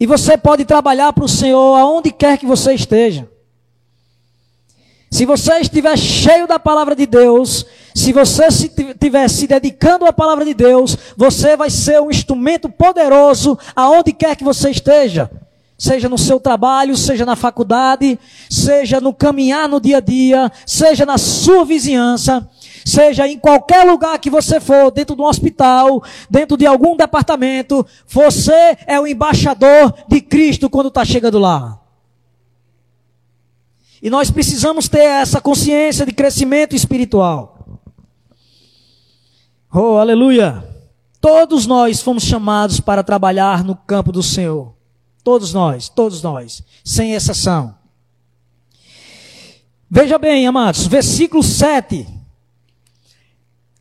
[0.00, 3.30] E você pode trabalhar para o Senhor aonde quer que você esteja.
[5.08, 7.64] Se você estiver cheio da palavra de Deus,
[7.94, 13.58] se você estiver se dedicando à palavra de Deus, você vai ser um instrumento poderoso
[13.74, 15.30] aonde quer que você esteja.
[15.78, 18.18] Seja no seu trabalho, seja na faculdade,
[18.50, 22.46] seja no caminhar no dia a dia, seja na sua vizinhança
[22.84, 27.86] seja em qualquer lugar que você for, dentro de um hospital, dentro de algum departamento,
[28.08, 31.78] você é o embaixador de Cristo quando está chegando lá.
[34.02, 37.59] E nós precisamos ter essa consciência de crescimento espiritual.
[39.72, 40.64] Oh, aleluia!
[41.20, 44.74] Todos nós fomos chamados para trabalhar no campo do Senhor.
[45.22, 47.74] Todos nós, todos nós, sem exceção.
[49.90, 52.20] Veja bem, amados, versículo 7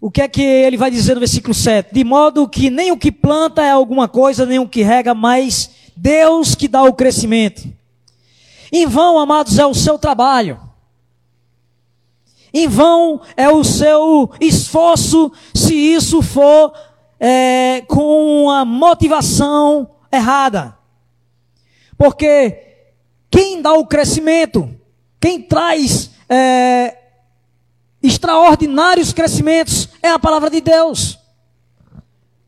[0.01, 1.93] o que é que ele vai dizer no versículo 7?
[1.93, 5.69] De modo que nem o que planta é alguma coisa, nem o que rega, mas
[5.95, 7.67] Deus que dá o crescimento.
[8.71, 10.57] Em vão, amados, é o seu trabalho.
[12.53, 16.73] Em vão é o seu esforço se isso for
[17.19, 20.77] é, com uma motivação errada.
[21.97, 22.57] Porque
[23.29, 24.73] quem dá o crescimento,
[25.19, 26.97] quem traz é,
[28.01, 31.19] extraordinários crescimentos é a palavra de Deus.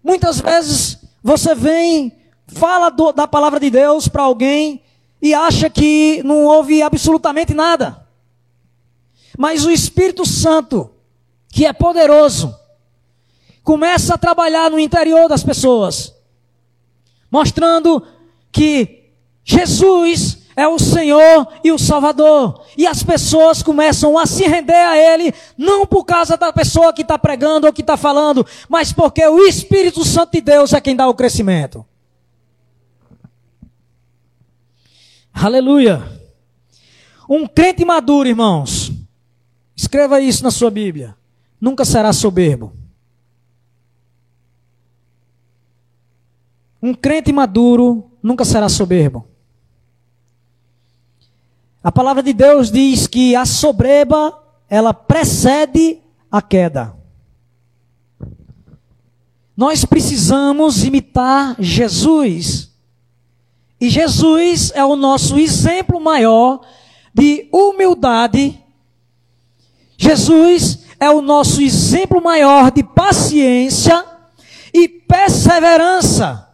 [0.03, 4.81] Muitas vezes você vem, fala do, da palavra de Deus para alguém
[5.21, 8.07] e acha que não houve absolutamente nada.
[9.37, 10.91] Mas o Espírito Santo,
[11.49, 12.55] que é poderoso,
[13.63, 16.13] começa a trabalhar no interior das pessoas,
[17.29, 18.05] mostrando
[18.51, 19.11] que
[19.43, 22.61] Jesus é o Senhor e o Salvador.
[22.77, 27.01] E as pessoas começam a se render a Ele, não por causa da pessoa que
[27.01, 30.95] está pregando ou que está falando, mas porque o Espírito Santo de Deus é quem
[30.95, 31.85] dá o crescimento.
[35.33, 36.03] Aleluia.
[37.29, 38.80] Um crente maduro, irmãos.
[39.81, 41.17] Escreva isso na sua Bíblia.
[41.59, 42.71] Nunca será soberbo.
[46.79, 49.27] Um crente maduro nunca será soberbo.
[51.83, 54.39] A palavra de Deus diz que a soberba,
[54.69, 56.95] ela precede a queda.
[59.57, 62.71] Nós precisamos imitar Jesus.
[63.79, 66.61] E Jesus é o nosso exemplo maior
[67.11, 68.60] de humildade.
[70.01, 74.03] Jesus é o nosso exemplo maior de paciência
[74.73, 76.49] e perseverança.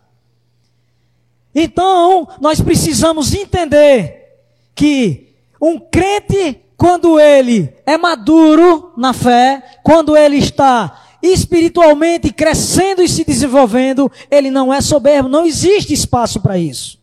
[1.56, 4.42] Então, nós precisamos entender
[4.76, 13.08] que um crente, quando ele é maduro na fé, quando ele está espiritualmente crescendo e
[13.08, 17.00] se desenvolvendo, ele não é soberbo, não existe espaço para isso.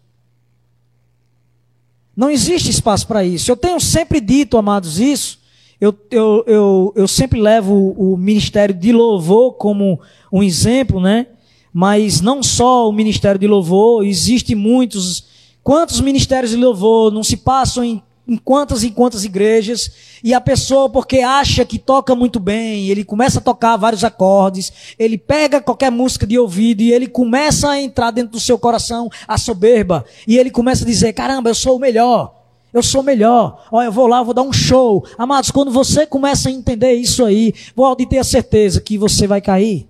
[2.14, 3.50] Não existe espaço para isso.
[3.50, 5.42] Eu tenho sempre dito, amados, isso.
[5.84, 10.00] Eu, eu, eu, eu sempre levo o ministério de louvor como
[10.32, 11.26] um exemplo, né?
[11.70, 15.26] Mas não só o ministério de louvor, existe muitos.
[15.62, 19.90] Quantos ministérios de louvor não se passam em em quantas e quantas igrejas,
[20.24, 24.72] e a pessoa, porque acha que toca muito bem, ele começa a tocar vários acordes,
[24.98, 29.10] ele pega qualquer música de ouvido e ele começa a entrar dentro do seu coração
[29.28, 32.43] a soberba, e ele começa a dizer: caramba, eu sou o melhor.
[32.74, 33.64] Eu sou melhor.
[33.70, 35.06] Olha, eu vou lá, vou dar um show.
[35.16, 39.40] Amados, quando você começa a entender isso aí, pode ter a certeza que você vai
[39.40, 39.86] cair.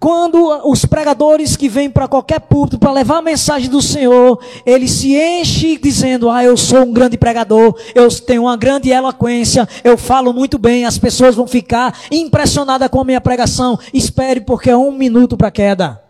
[0.00, 4.90] Quando os pregadores que vêm para qualquer púlpito para levar a mensagem do Senhor, eles
[4.90, 9.96] se enchem dizendo: Ah, eu sou um grande pregador, eu tenho uma grande eloquência, eu
[9.96, 13.78] falo muito bem, as pessoas vão ficar impressionadas com a minha pregação.
[13.94, 16.07] Espere, porque é um minuto para queda.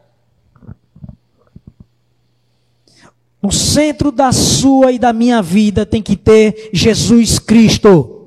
[3.42, 8.18] No centro da sua e da minha vida tem que ter Jesus Cristo.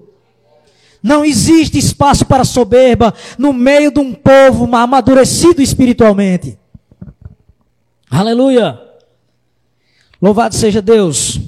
[1.03, 6.57] Não existe espaço para soberba no meio de um povo amadurecido espiritualmente.
[8.09, 8.79] Aleluia!
[10.21, 11.39] Louvado seja Deus.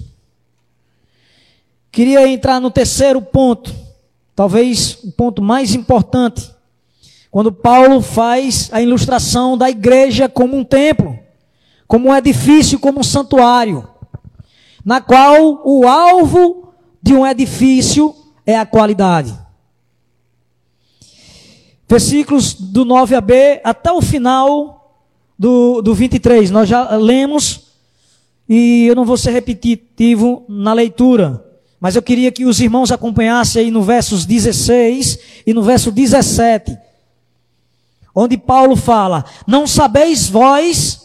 [1.91, 3.71] Queria entrar no terceiro ponto,
[4.35, 6.51] talvez o ponto mais importante,
[7.29, 11.19] quando Paulo faz a ilustração da igreja como um templo,
[11.93, 13.87] como um edifício, como um santuário,
[14.83, 18.15] na qual o alvo de um edifício
[18.47, 19.43] é a qualidade
[21.93, 24.97] versículos do 9 a B até o final
[25.37, 26.49] do, do 23.
[26.49, 27.67] Nós já lemos
[28.49, 31.45] e eu não vou ser repetitivo na leitura,
[31.79, 36.75] mas eu queria que os irmãos acompanhassem aí no versos 16 e no verso 17,
[38.15, 41.02] onde Paulo fala: Não sabeis vós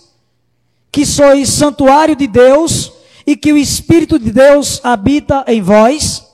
[0.91, 2.93] que sois santuário de Deus
[3.27, 6.27] e que o Espírito de Deus habita em vós?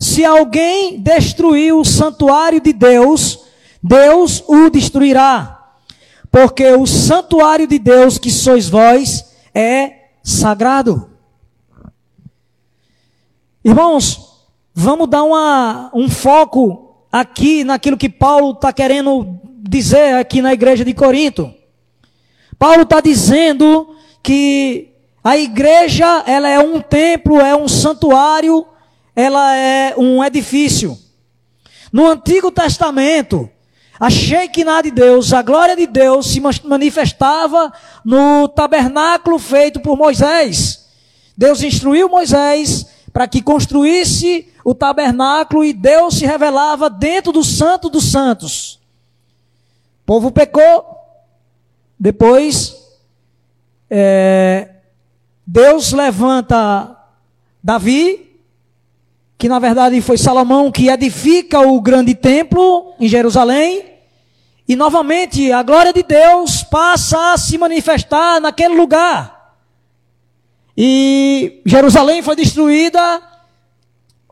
[0.00, 3.40] Se alguém destruir o santuário de Deus,
[3.82, 5.74] Deus o destruirá.
[6.30, 11.10] Porque o santuário de Deus que sois vós é sagrado.
[13.64, 14.40] Irmãos,
[14.74, 20.84] vamos dar uma, um foco aqui naquilo que Paulo está querendo dizer aqui na igreja
[20.84, 21.54] de Corinto.
[22.62, 24.92] Paulo está dizendo que
[25.24, 28.64] a igreja ela é um templo, é um santuário
[29.16, 30.96] ela é um edifício.
[31.92, 33.50] No Antigo Testamento,
[33.98, 37.72] a Shekinah de Deus, a glória de Deus se manifestava
[38.04, 40.86] no tabernáculo feito por Moisés.
[41.36, 47.90] Deus instruiu Moisés para que construísse o tabernáculo e Deus se revelava dentro do Santo
[47.90, 48.78] dos Santos.
[50.04, 51.01] O povo pecou,
[52.02, 52.76] depois
[53.88, 54.70] é,
[55.46, 56.98] Deus levanta
[57.62, 58.40] Davi
[59.38, 63.84] que na verdade foi Salomão que edifica o grande templo em Jerusalém.
[64.66, 69.54] E novamente a glória de Deus passa a se manifestar naquele lugar.
[70.76, 73.22] E Jerusalém foi destruída,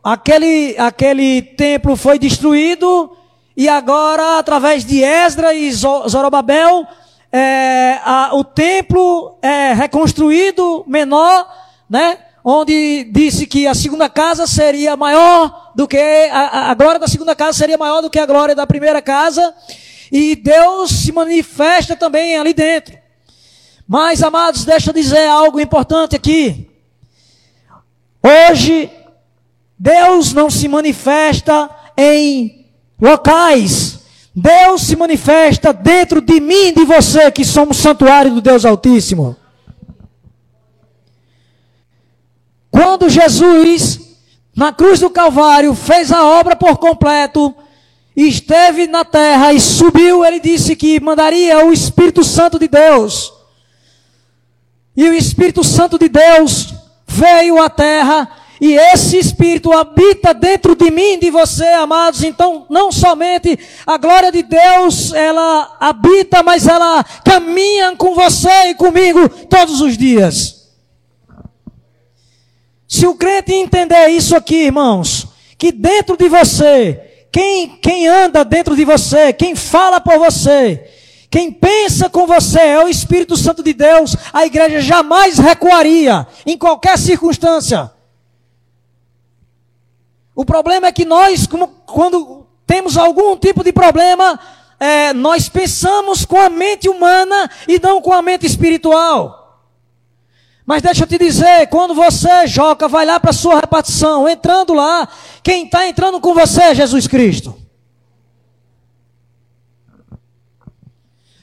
[0.03, 3.15] aquele, aquele templo foi destruído,
[3.55, 6.85] e agora, através de Esdra e Zorobabel,
[7.31, 11.47] é, a, o templo é reconstruído menor,
[11.89, 12.17] né?
[12.43, 17.35] onde disse que a segunda casa seria maior do que a, a glória da segunda
[17.35, 19.53] casa seria maior do que a glória da primeira casa,
[20.11, 22.97] e Deus se manifesta também ali dentro.
[23.87, 26.69] Mas, amados, deixa eu dizer algo importante aqui.
[28.23, 28.89] Hoje,
[29.77, 32.67] Deus não se manifesta em
[32.99, 34.00] locais.
[34.33, 39.35] Deus se manifesta dentro de mim e de você, que somos santuário do Deus Altíssimo.
[42.69, 43.99] Quando Jesus,
[44.55, 47.53] na cruz do Calvário, fez a obra por completo,
[48.15, 53.33] esteve na terra e subiu, ele disse que mandaria o Espírito Santo de Deus.
[54.95, 56.73] E o Espírito Santo de Deus
[57.05, 58.29] veio à terra
[58.61, 62.21] e esse Espírito habita dentro de mim, de você, amados.
[62.21, 63.57] Então, não somente
[63.87, 69.97] a glória de Deus, ela habita, mas ela caminha com você e comigo todos os
[69.97, 70.69] dias.
[72.87, 75.25] Se o crente entender isso aqui, irmãos,
[75.57, 80.87] que dentro de você, quem, quem anda dentro de você, quem fala por você,
[81.31, 86.55] quem pensa com você é o Espírito Santo de Deus, a igreja jamais recuaria em
[86.59, 87.89] qualquer circunstância.
[90.35, 94.39] O problema é que nós, como, quando temos algum tipo de problema,
[94.79, 99.41] é, nós pensamos com a mente humana e não com a mente espiritual.
[100.65, 104.73] Mas deixa eu te dizer, quando você, Joca, vai lá para a sua repartição, entrando
[104.73, 105.07] lá,
[105.43, 107.55] quem está entrando com você é Jesus Cristo.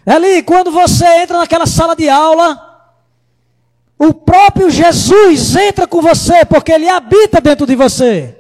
[0.07, 2.65] Ali, quando você entra naquela sala de aula,
[3.99, 8.38] o próprio Jesus entra com você, porque ele habita dentro de você.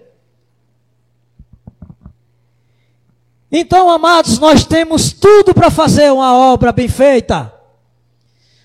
[3.50, 7.52] Então, amados, nós temos tudo para fazer uma obra bem feita.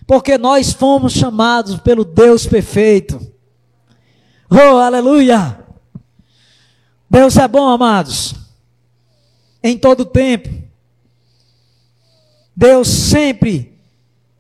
[0.06, 3.20] Porque nós fomos chamados pelo Deus perfeito.
[4.50, 5.60] Oh, aleluia!
[7.10, 8.36] Deus é bom, amados.
[9.64, 10.50] Em todo tempo.
[12.56, 13.80] Deus sempre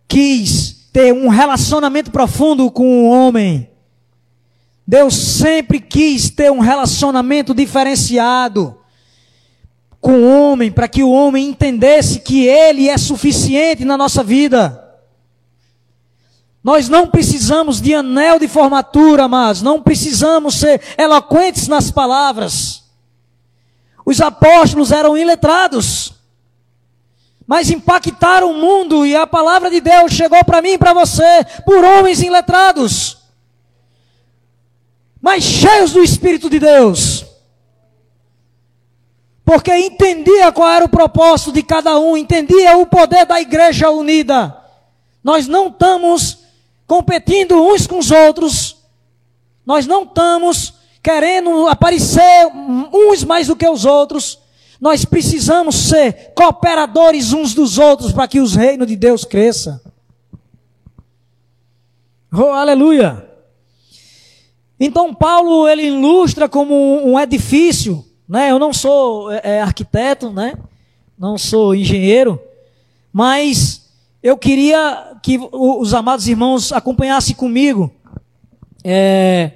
[0.07, 3.69] quis ter um relacionamento profundo com o homem.
[4.85, 8.82] Deus sempre quis ter um relacionamento diferenciado
[10.03, 14.83] com o homem, para que o homem entendesse que ele é suficiente na nossa vida.
[16.61, 22.83] Nós não precisamos de anel de formatura, mas não precisamos ser eloquentes nas palavras.
[24.05, 26.15] Os apóstolos eram iletrados,
[27.47, 31.45] mas impactaram o mundo e a palavra de Deus chegou para mim e para você
[31.65, 33.19] por homens iletrados,
[35.21, 37.22] mas cheios do Espírito de Deus
[39.45, 44.57] porque entendia qual era o propósito de cada um, entendia o poder da igreja unida.
[45.23, 46.39] Nós não estamos
[46.87, 48.77] competindo uns com os outros,
[49.65, 52.47] nós não estamos querendo aparecer
[52.93, 54.39] uns mais do que os outros.
[54.79, 59.81] Nós precisamos ser cooperadores uns dos outros para que os reinos de Deus cresça.
[62.31, 63.29] Oh, aleluia!
[64.79, 66.75] Então Paulo ele ilustra como
[67.05, 68.49] um edifício né?
[68.49, 70.55] Eu não sou é, é, arquiteto, né?
[71.15, 72.41] não sou engenheiro,
[73.13, 73.91] mas
[74.23, 77.91] eu queria que os amados irmãos acompanhassem comigo
[78.83, 79.51] é,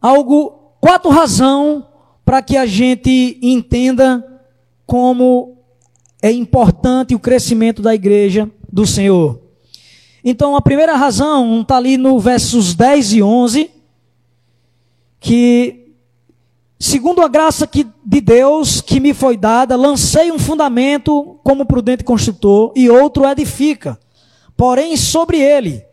[0.00, 1.82] algo, quatro razões
[2.24, 4.24] para que a gente entenda
[4.86, 5.56] como
[6.22, 9.40] é importante o crescimento da igreja do Senhor.
[10.24, 13.68] Então, a primeira razão está ali no versos 10 e 11,
[15.18, 15.81] que
[16.82, 22.02] Segundo a graça que, de Deus que me foi dada, lancei um fundamento como prudente
[22.02, 23.96] construtor e outro edifica.
[24.56, 25.84] Porém, sobre ele.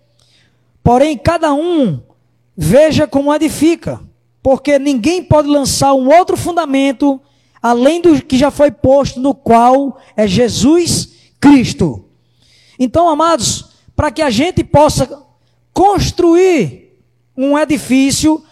[0.83, 2.01] Porém, cada um
[2.57, 4.01] veja como edifica.
[4.41, 7.21] Porque ninguém pode lançar um outro fundamento
[7.61, 11.09] além do que já foi posto, no qual é Jesus
[11.39, 12.03] Cristo.
[12.79, 15.23] Então, amados, para que a gente possa
[15.71, 16.97] construir
[17.37, 18.43] um edifício,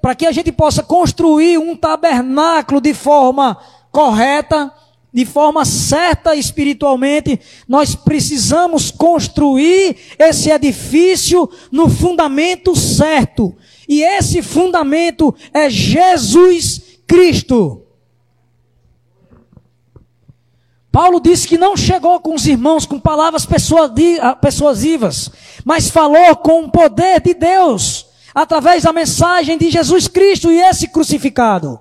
[0.00, 3.56] para que a gente possa construir um tabernáculo de forma
[3.90, 4.72] correta,
[5.12, 13.54] de forma certa espiritualmente, nós precisamos construir esse edifício no fundamento certo.
[13.88, 17.82] E esse fundamento é Jesus Cristo.
[20.90, 23.46] Paulo disse que não chegou com os irmãos com palavras
[24.40, 25.30] persuasivas,
[25.64, 30.88] mas falou com o poder de Deus através da mensagem de Jesus Cristo e esse
[30.88, 31.78] crucificado.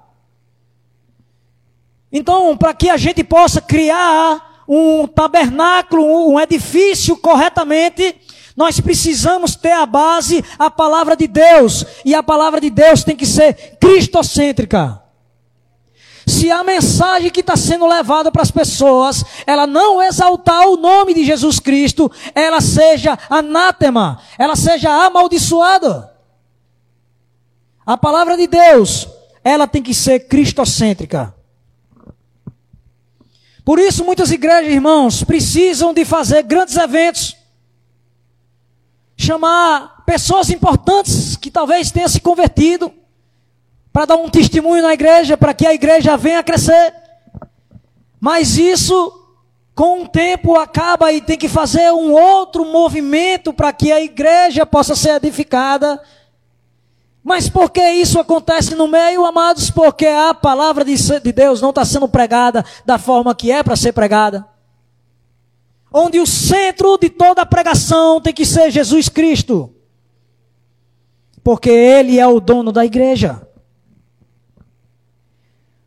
[2.12, 8.16] Então, para que a gente possa criar um tabernáculo, um edifício corretamente,
[8.56, 11.84] nós precisamos ter a base, a palavra de Deus.
[12.06, 15.01] E a palavra de Deus tem que ser cristocêntrica.
[16.26, 21.14] Se a mensagem que está sendo levada para as pessoas, ela não exaltar o nome
[21.14, 26.12] de Jesus Cristo, ela seja anátema, ela seja amaldiçoada.
[27.86, 29.07] A palavra de Deus,
[29.43, 31.34] ela tem que ser cristocêntrica.
[33.65, 37.38] Por isso, muitas igrejas, irmãos, precisam de fazer grandes eventos.
[39.15, 42.91] chamar pessoas importantes que talvez tenham se convertido
[43.91, 46.93] para dar um testemunho na igreja, para que a igreja venha a crescer.
[48.19, 49.13] Mas isso,
[49.75, 54.65] com o tempo, acaba e tem que fazer um outro movimento para que a igreja
[54.65, 56.01] possa ser edificada.
[57.24, 59.71] Mas por que isso acontece no meio, amados?
[59.71, 63.93] Porque a palavra de Deus não está sendo pregada da forma que é para ser
[63.93, 64.45] pregada.
[65.91, 69.74] Onde o centro de toda a pregação tem que ser Jesus Cristo.
[71.41, 73.47] Porque Ele é o dono da igreja.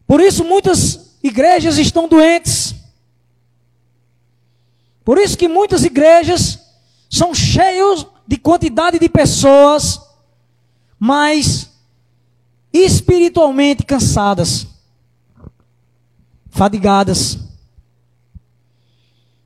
[0.07, 2.75] Por isso muitas igrejas estão doentes.
[5.05, 6.61] Por isso que muitas igrejas
[7.11, 10.01] são cheias de quantidade de pessoas,
[10.99, 11.71] mas
[12.73, 14.67] espiritualmente cansadas,
[16.49, 17.39] fadigadas.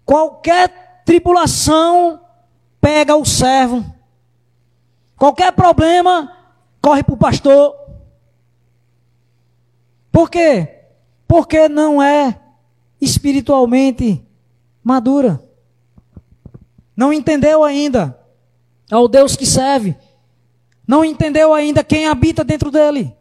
[0.04, 2.20] Qualquer tribulação
[2.80, 3.84] pega o servo.
[5.16, 6.36] Qualquer problema
[6.80, 7.74] corre para o pastor.
[10.10, 10.86] Por quê?
[11.28, 12.40] Porque não é
[13.00, 14.26] espiritualmente
[14.82, 15.42] madura.
[16.96, 18.18] Não entendeu ainda
[18.90, 19.96] ao Deus que serve.
[20.90, 23.14] Não entendeu ainda quem habita dentro dele.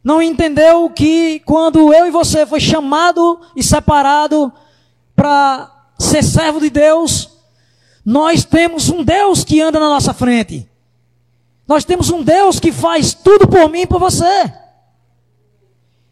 [0.00, 4.52] Não entendeu que quando eu e você foi chamado e separado
[5.16, 7.30] para ser servo de Deus,
[8.06, 10.70] nós temos um Deus que anda na nossa frente.
[11.66, 14.52] Nós temos um Deus que faz tudo por mim e por você.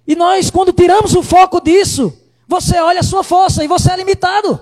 [0.04, 2.12] E nós, quando tiramos o foco disso,
[2.48, 4.60] você olha a sua força e você é limitado.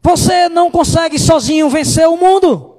[0.00, 2.71] Você não consegue sozinho vencer o mundo.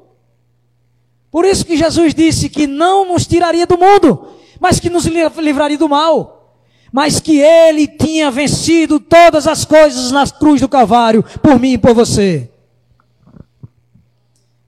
[1.34, 4.28] Por isso que Jesus disse que não nos tiraria do mundo,
[4.60, 6.60] mas que nos livraria do mal.
[6.92, 11.78] Mas que ele tinha vencido todas as coisas na cruz do Calvário, por mim e
[11.80, 12.52] por você.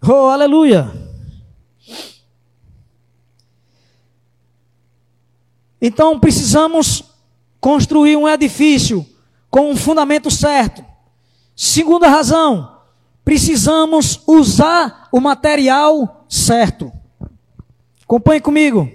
[0.02, 0.92] Oh, aleluia!
[5.80, 7.04] Então precisamos
[7.62, 9.06] construir um edifício
[9.52, 10.84] com um fundamento certo.
[11.56, 12.75] Segunda razão,
[13.26, 16.92] precisamos usar o material certo.
[18.04, 18.88] Acompanhe comigo.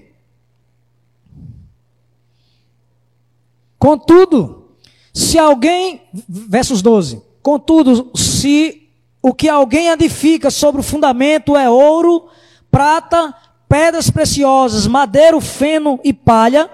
[3.76, 4.68] Contudo,
[5.12, 8.89] se alguém, versos 12, contudo, se
[9.20, 12.28] o que alguém edifica sobre o fundamento é ouro,
[12.70, 13.35] prata,
[13.68, 16.70] pedras preciosas, madeiro, feno e palha,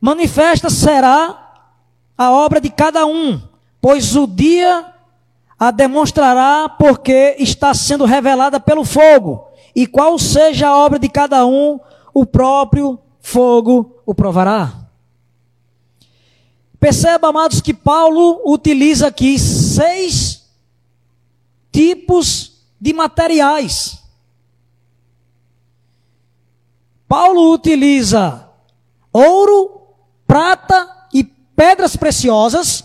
[0.00, 1.68] manifesta será
[2.16, 3.40] a obra de cada um,
[3.80, 4.94] pois o dia
[5.60, 9.46] a demonstrará porque está sendo revelada pelo fogo,
[9.76, 11.78] e qual seja a obra de cada um,
[12.14, 14.88] o próprio fogo o provará.
[16.80, 20.48] Perceba, amados, que Paulo utiliza aqui seis
[21.70, 24.02] tipos de materiais.
[27.06, 28.48] Paulo utiliza
[29.12, 29.82] ouro,
[30.26, 32.82] prata e pedras preciosas,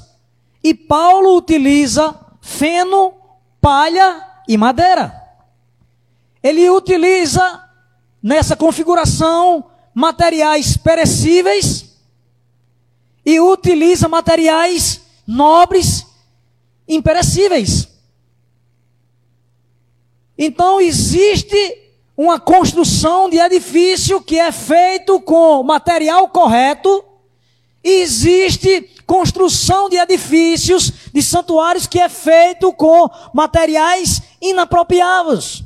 [0.61, 3.11] e Paulo utiliza feno,
[3.59, 5.19] palha e madeira.
[6.43, 7.63] Ele utiliza
[8.21, 11.97] nessa configuração materiais perecíveis
[13.25, 16.05] e utiliza materiais nobres,
[16.87, 17.87] imperecíveis.
[20.37, 21.57] Então existe
[22.15, 27.03] uma construção de edifício que é feito com material correto,
[27.83, 35.63] existe construção de edifícios, de santuários que é feito com materiais inapropriados.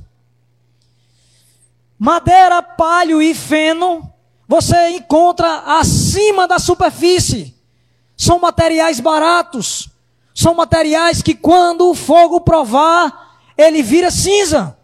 [1.97, 4.09] Madeira, palho e feno
[4.47, 7.55] você encontra acima da superfície.
[8.17, 9.89] São materiais baratos.
[10.33, 14.75] São materiais que quando o fogo provar, ele vira cinza.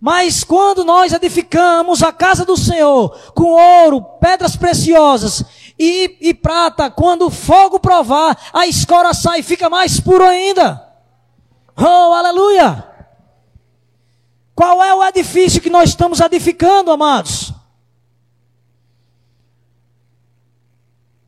[0.00, 5.42] Mas quando nós edificamos a casa do Senhor com ouro, pedras preciosas
[5.78, 10.82] e, e prata, quando o fogo provar, a escora sai e fica mais puro ainda.
[11.76, 12.84] Oh, aleluia!
[14.54, 17.52] Qual é o edifício que nós estamos edificando, amados?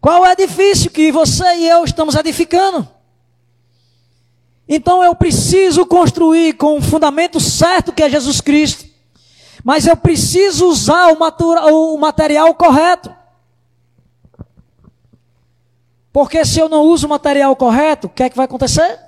[0.01, 2.89] Qual é o edifício que você e eu estamos edificando?
[4.69, 8.87] Então eu preciso construir com o fundamento certo que é Jesus Cristo.
[9.65, 13.15] Mas eu preciso usar o, material correto.
[16.13, 18.99] Porque se eu não uso o material correto, o que é que vai acontecer?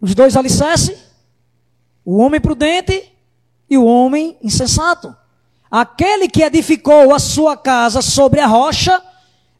[0.00, 0.98] Os dois alicerces,
[2.04, 3.12] o homem prudente
[3.68, 5.14] e o homem insensato.
[5.70, 9.02] Aquele que edificou a sua casa sobre a rocha,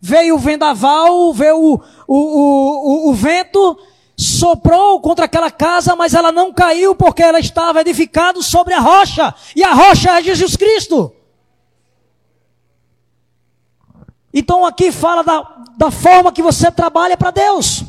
[0.00, 3.76] veio o vendaval, veio o, o, o, o, vento,
[4.16, 9.34] soprou contra aquela casa, mas ela não caiu porque ela estava edificada sobre a rocha,
[9.56, 11.12] e a rocha é Jesus Cristo.
[14.38, 17.84] Então aqui fala da, da forma que você trabalha para Deus.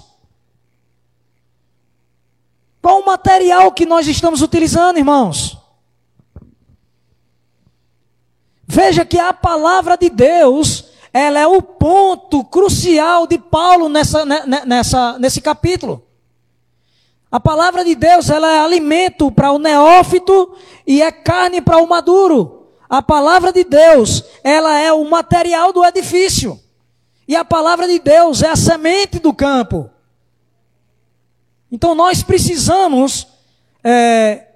[2.82, 5.58] Qual o material que nós estamos utilizando, irmãos?
[8.66, 14.24] Veja que a palavra de Deus, ela é o ponto crucial de Paulo nessa,
[14.66, 16.02] nessa, nesse capítulo.
[17.30, 21.89] A palavra de Deus, ela é alimento para o neófito e é carne para o
[21.89, 22.57] maduro.
[22.89, 26.59] A palavra de Deus, ela é o material do edifício.
[27.27, 29.89] E a palavra de Deus é a semente do campo.
[31.69, 33.27] Então nós precisamos
[33.83, 34.47] é,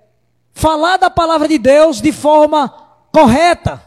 [0.54, 2.70] falar da palavra de Deus de forma
[3.12, 3.84] correta.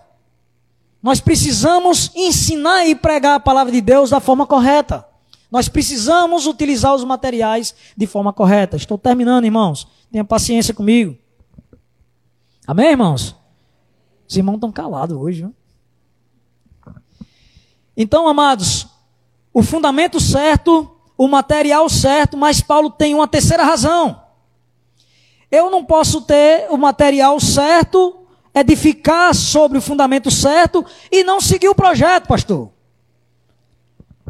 [1.02, 5.06] Nós precisamos ensinar e pregar a palavra de Deus da forma correta.
[5.50, 8.76] Nós precisamos utilizar os materiais de forma correta.
[8.76, 9.86] Estou terminando, irmãos.
[10.10, 11.16] Tenha paciência comigo.
[12.66, 13.36] Amém, irmãos?
[14.28, 15.42] Os irmãos estão calados hoje.
[15.42, 15.54] Viu?
[17.96, 18.86] Então, amados,
[19.52, 24.20] o fundamento certo, o material certo, mas Paulo tem uma terceira razão.
[25.50, 31.68] Eu não posso ter o material certo edificar sobre o fundamento certo e não seguir
[31.68, 32.70] o projeto, pastor.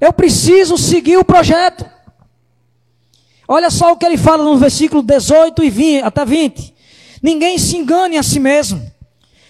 [0.01, 1.84] Eu preciso seguir o projeto.
[3.47, 6.74] Olha só o que ele fala no versículo 18 e 20, até 20.
[7.22, 8.93] Ninguém se engane a si mesmo.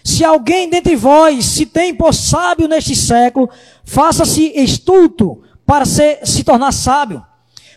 [0.04, 3.48] Se alguém dentre vós se tem por sábio neste século,
[3.84, 7.24] faça-se estulto para se tornar sábio.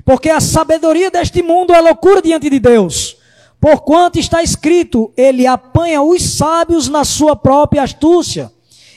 [0.04, 3.16] Porque a sabedoria deste mundo é loucura diante de Deus.
[3.62, 8.52] Porquanto está escrito, ele apanha os sábios na sua própria astúcia.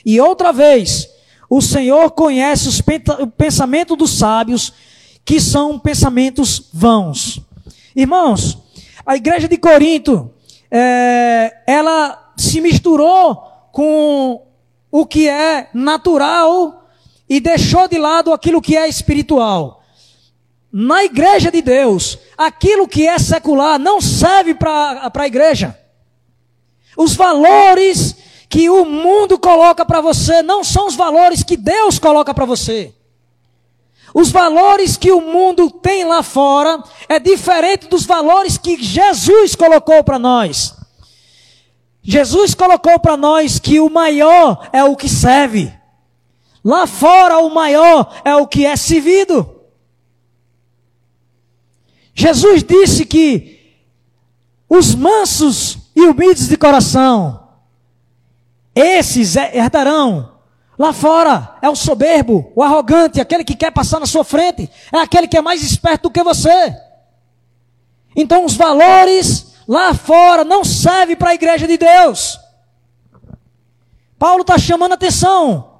[0.05, 1.09] E outra vez,
[1.49, 2.81] o Senhor conhece os
[3.37, 4.73] pensamento dos sábios,
[5.23, 7.39] que são pensamentos vãos.
[7.95, 8.57] Irmãos,
[9.05, 10.31] a igreja de Corinto,
[10.69, 13.35] é, ela se misturou
[13.71, 14.45] com
[14.91, 16.85] o que é natural
[17.29, 19.81] e deixou de lado aquilo que é espiritual
[20.71, 25.77] na igreja de Deus, aquilo que é secular não serve para a igreja.
[26.95, 28.15] Os valores
[28.47, 32.93] que o mundo coloca para você não são os valores que Deus coloca para você.
[34.13, 40.03] Os valores que o mundo tem lá fora é diferente dos valores que Jesus colocou
[40.03, 40.75] para nós.
[42.03, 45.71] Jesus colocou para nós que o maior é o que serve.
[46.63, 49.61] Lá fora o maior é o que é servido.
[52.13, 53.59] Jesus disse que
[54.69, 57.47] os mansos e humildes de coração,
[58.75, 60.31] esses herdarão.
[60.77, 64.97] Lá fora é o soberbo, o arrogante, aquele que quer passar na sua frente, é
[64.97, 66.75] aquele que é mais esperto do que você.
[68.15, 72.37] Então os valores lá fora não servem para a igreja de Deus.
[74.19, 75.79] Paulo está chamando atenção.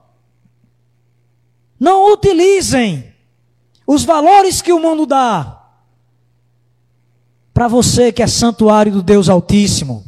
[1.77, 3.13] Não utilizem
[3.85, 5.61] os valores que o mundo dá
[7.53, 10.05] para você que é santuário do Deus Altíssimo.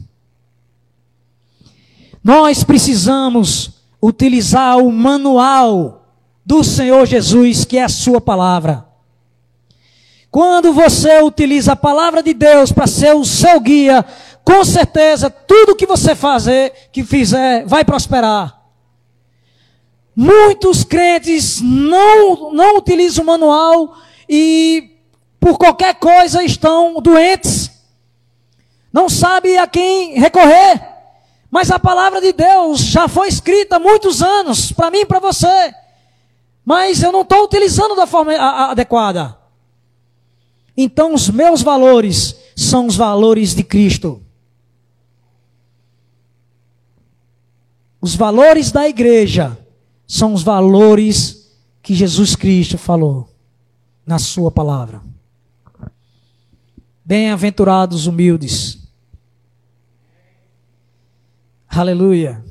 [2.23, 6.07] Nós precisamos utilizar o manual
[6.45, 8.92] do Senhor Jesus, que é a sua palavra.
[10.33, 14.03] Quando você utiliza a palavra de Deus para ser o seu guia,
[14.43, 18.59] com certeza tudo que você fazer, que fizer, vai prosperar.
[20.15, 23.95] Muitos crentes não, não utilizam o manual
[24.27, 24.97] e
[25.39, 27.69] por qualquer coisa estão doentes,
[28.91, 30.81] não sabe a quem recorrer.
[31.51, 35.19] Mas a palavra de Deus já foi escrita há muitos anos, para mim e para
[35.19, 35.75] você.
[36.65, 39.42] Mas eu não estou utilizando da forma adequada.
[40.75, 44.21] Então os meus valores são os valores de Cristo.
[48.01, 49.57] Os valores da igreja
[50.07, 53.29] são os valores que Jesus Cristo falou
[54.05, 55.01] na sua palavra.
[57.05, 58.79] Bem-aventurados humildes.
[61.67, 62.43] Aleluia.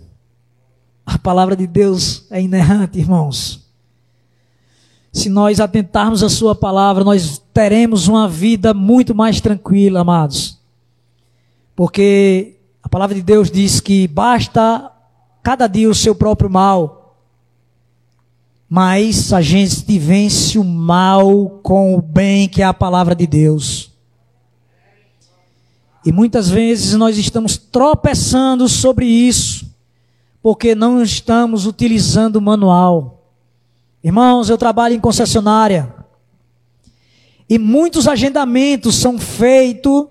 [1.05, 3.62] A palavra de Deus é inerrante, irmãos.
[5.12, 10.59] Se nós atentarmos a Sua palavra, nós teremos uma vida muito mais tranquila, amados.
[11.76, 14.90] Porque a palavra de Deus diz que basta
[15.42, 17.16] cada dia o seu próprio mal,
[18.68, 23.90] mas a gente vence o mal com o bem que é a palavra de Deus.
[26.05, 29.70] E muitas vezes nós estamos tropeçando sobre isso,
[30.42, 33.28] porque não estamos utilizando o manual.
[34.03, 36.01] Irmãos, eu trabalho em concessionária.
[37.53, 40.07] E muitos agendamentos são feitos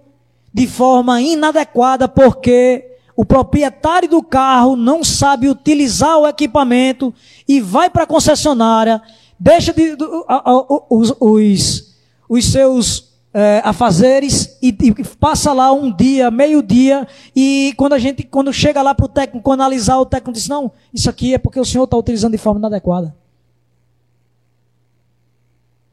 [0.54, 7.12] de forma inadequada porque o proprietário do carro não sabe utilizar o equipamento
[7.48, 9.02] e vai para a concessionária,
[9.40, 9.98] deixa de,
[10.88, 11.96] os, os,
[12.30, 17.98] os seus é, afazeres e, e, passa lá um dia, meio dia, e quando a
[17.98, 21.40] gente, quando chega lá para o técnico analisar, o técnico diz, não, isso aqui é
[21.40, 23.16] porque o senhor está utilizando de forma inadequada.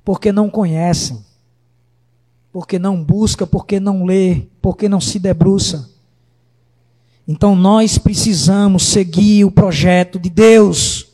[0.04, 1.26] Porque não conhecem,
[2.58, 5.88] porque não busca, porque não lê, porque não se debruça.
[7.26, 11.08] Então nós precisamos seguir o projeto de Deus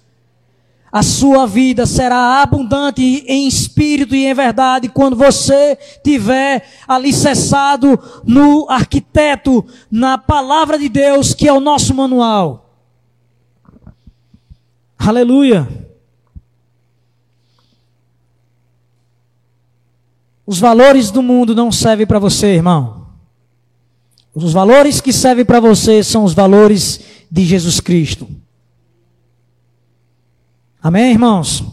[0.95, 8.71] a sua vida será abundante em espírito e em verdade quando você tiver alicerçado no
[8.71, 12.79] arquiteto, na palavra de Deus, que é o nosso manual.
[14.97, 15.84] Aleluia.
[20.47, 23.07] Os valores do mundo não servem para você, irmão.
[24.35, 28.29] Os valores que servem para você são os valores de Jesus Cristo.
[30.83, 31.65] Amém, irmãos?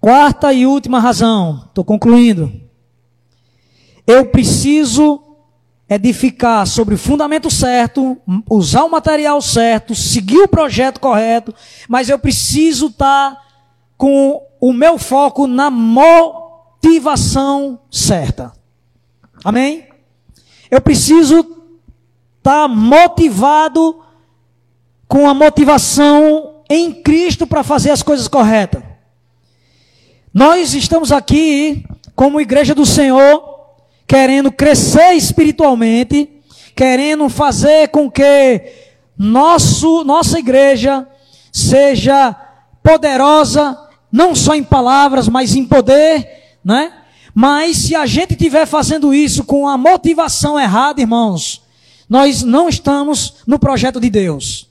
[0.00, 2.52] Quarta e última razão, estou concluindo.
[4.06, 5.22] Eu preciso
[5.88, 8.16] edificar sobre o fundamento certo,
[8.48, 11.54] usar o material certo, seguir o projeto correto,
[11.88, 13.42] mas eu preciso estar tá
[13.96, 15.70] com o meu foco na
[16.82, 18.52] motivação certa.
[19.44, 19.86] Amém?
[20.68, 21.40] Eu preciso
[22.38, 24.02] estar tá motivado
[25.06, 28.82] com a motivação em Cristo para fazer as coisas corretas.
[30.34, 31.84] Nós estamos aqui,
[32.16, 33.42] como igreja do Senhor,
[34.06, 36.28] querendo crescer espiritualmente,
[36.74, 38.62] querendo fazer com que
[39.16, 41.06] nosso, nossa igreja
[41.52, 42.34] seja
[42.82, 43.78] poderosa,
[44.10, 46.92] não só em palavras, mas em poder, né?
[47.34, 51.62] Mas se a gente estiver fazendo isso com a motivação errada, irmãos,
[52.08, 54.68] nós não estamos no projeto de Deus.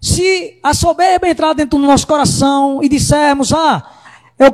[0.00, 3.82] Se a soberba entrar dentro do nosso coração e dissermos, ah,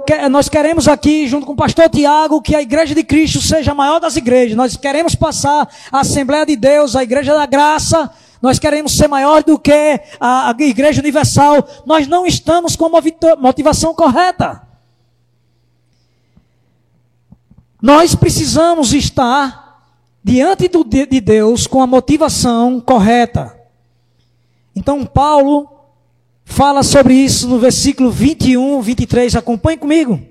[0.07, 3.73] que, nós queremos aqui, junto com o pastor Tiago, que a igreja de Cristo seja
[3.73, 4.57] a maior das igrejas.
[4.57, 8.09] Nós queremos passar a Assembleia de Deus, a igreja da graça.
[8.41, 11.67] Nós queremos ser maior do que a, a igreja universal.
[11.85, 13.03] Nós não estamos com a
[13.37, 14.72] motivação correta.
[17.83, 19.83] Nós precisamos estar
[20.23, 23.59] diante do, de Deus com a motivação correta.
[24.75, 25.69] Então, Paulo
[26.45, 29.35] fala sobre isso no versículo 21, 23.
[29.35, 30.23] Acompanhe comigo.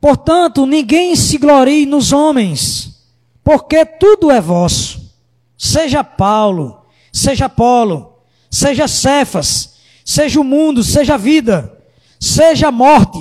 [0.00, 3.04] Portanto, ninguém se glorie nos homens,
[3.42, 5.12] porque tudo é vosso.
[5.56, 6.82] Seja Paulo,
[7.12, 8.12] seja Apolo,
[8.48, 9.74] seja Cefas,
[10.04, 11.76] seja o mundo, seja a vida,
[12.20, 13.18] seja a morte,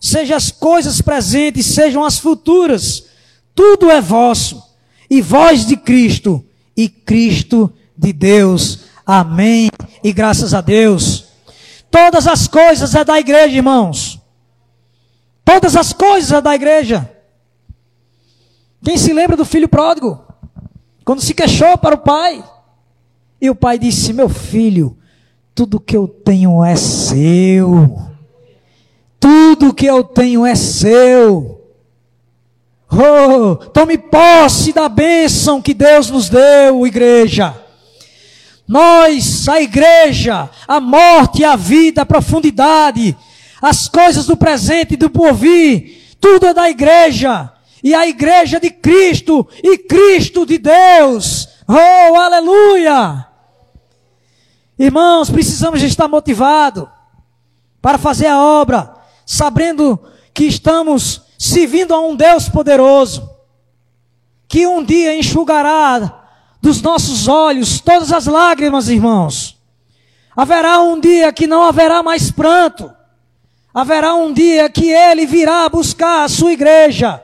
[0.00, 3.04] seja as coisas presentes, sejam as futuras.
[3.54, 4.62] Tudo é vosso,
[5.10, 6.44] e vós de Cristo
[6.76, 8.80] e Cristo de Deus.
[9.04, 9.70] Amém.
[10.04, 11.24] E graças a Deus.
[11.90, 14.20] Todas as coisas é da igreja, irmãos.
[15.44, 17.10] Todas as coisas é da igreja.
[18.84, 20.22] Quem se lembra do filho pródigo?
[21.04, 22.44] Quando se queixou para o pai.
[23.40, 24.96] E o pai disse: Meu filho,
[25.54, 28.07] tudo que eu tenho é seu.
[29.20, 31.58] Tudo que eu tenho é seu.
[32.90, 37.54] Oh, tome posse da bênção que Deus nos deu, igreja.
[38.66, 43.16] Nós, a igreja, a morte, a vida, a profundidade,
[43.60, 47.52] as coisas do presente e do porvir, tudo é da igreja.
[47.82, 51.48] E a igreja de Cristo e Cristo de Deus.
[51.66, 53.26] Oh, aleluia!
[54.78, 56.86] Irmãos, precisamos estar motivados
[57.80, 58.94] para fazer a obra,
[59.30, 60.00] sabendo
[60.32, 63.28] que estamos servindo a um Deus poderoso,
[64.48, 66.24] que um dia enxugará
[66.62, 69.58] dos nossos olhos todas as lágrimas, irmãos.
[70.34, 72.90] Haverá um dia que não haverá mais pranto.
[73.74, 77.22] Haverá um dia que ele virá buscar a sua igreja.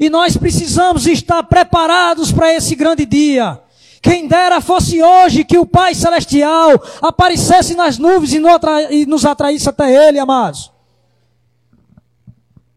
[0.00, 3.60] E nós precisamos estar preparados para esse grande dia.
[4.02, 8.32] Quem dera fosse hoje que o Pai Celestial aparecesse nas nuvens
[8.90, 10.73] e nos atraísse até Ele, amados.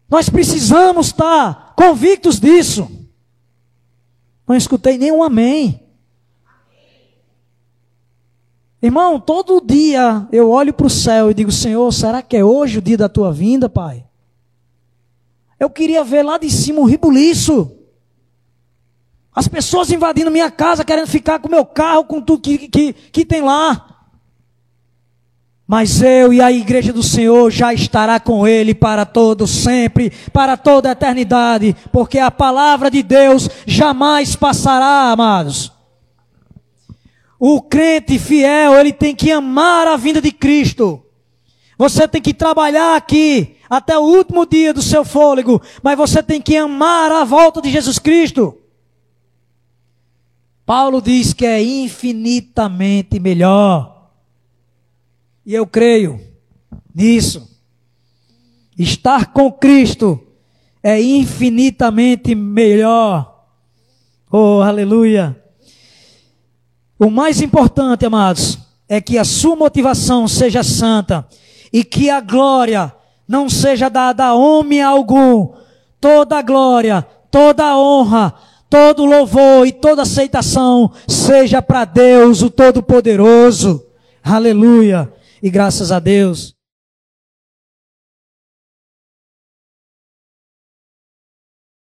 [0.08, 2.90] Nós precisamos estar convictos disso.
[4.46, 5.86] Não escutei nenhum amém.
[8.80, 12.78] Irmão, todo dia eu olho para o céu e digo: Senhor, será que é hoje
[12.78, 14.06] o dia da tua vinda, Pai?
[15.58, 17.76] Eu queria ver lá de cima um ribuliço.
[19.34, 23.24] As pessoas invadindo minha casa, querendo ficar com meu carro, com tudo que, que, que
[23.24, 23.97] tem lá.
[25.68, 30.56] Mas eu e a igreja do Senhor já estará com ele para todo sempre, para
[30.56, 35.70] toda a eternidade, porque a palavra de Deus jamais passará, amados.
[37.38, 41.04] O crente fiel, ele tem que amar a vinda de Cristo.
[41.76, 46.40] Você tem que trabalhar aqui até o último dia do seu fôlego, mas você tem
[46.40, 48.56] que amar a volta de Jesus Cristo.
[50.64, 53.97] Paulo diz que é infinitamente melhor
[55.48, 56.20] e eu creio
[56.94, 57.48] nisso.
[58.78, 60.20] Estar com Cristo
[60.82, 63.46] é infinitamente melhor.
[64.30, 65.42] Oh, aleluia.
[66.98, 71.26] O mais importante, amados, é que a sua motivação seja santa
[71.72, 72.94] e que a glória
[73.26, 75.54] não seja dada a homem algum.
[75.98, 78.34] Toda a glória, toda a honra,
[78.68, 83.82] todo louvor e toda aceitação seja para Deus, o Todo-Poderoso.
[84.22, 85.10] Aleluia
[85.42, 86.57] e graças a Deus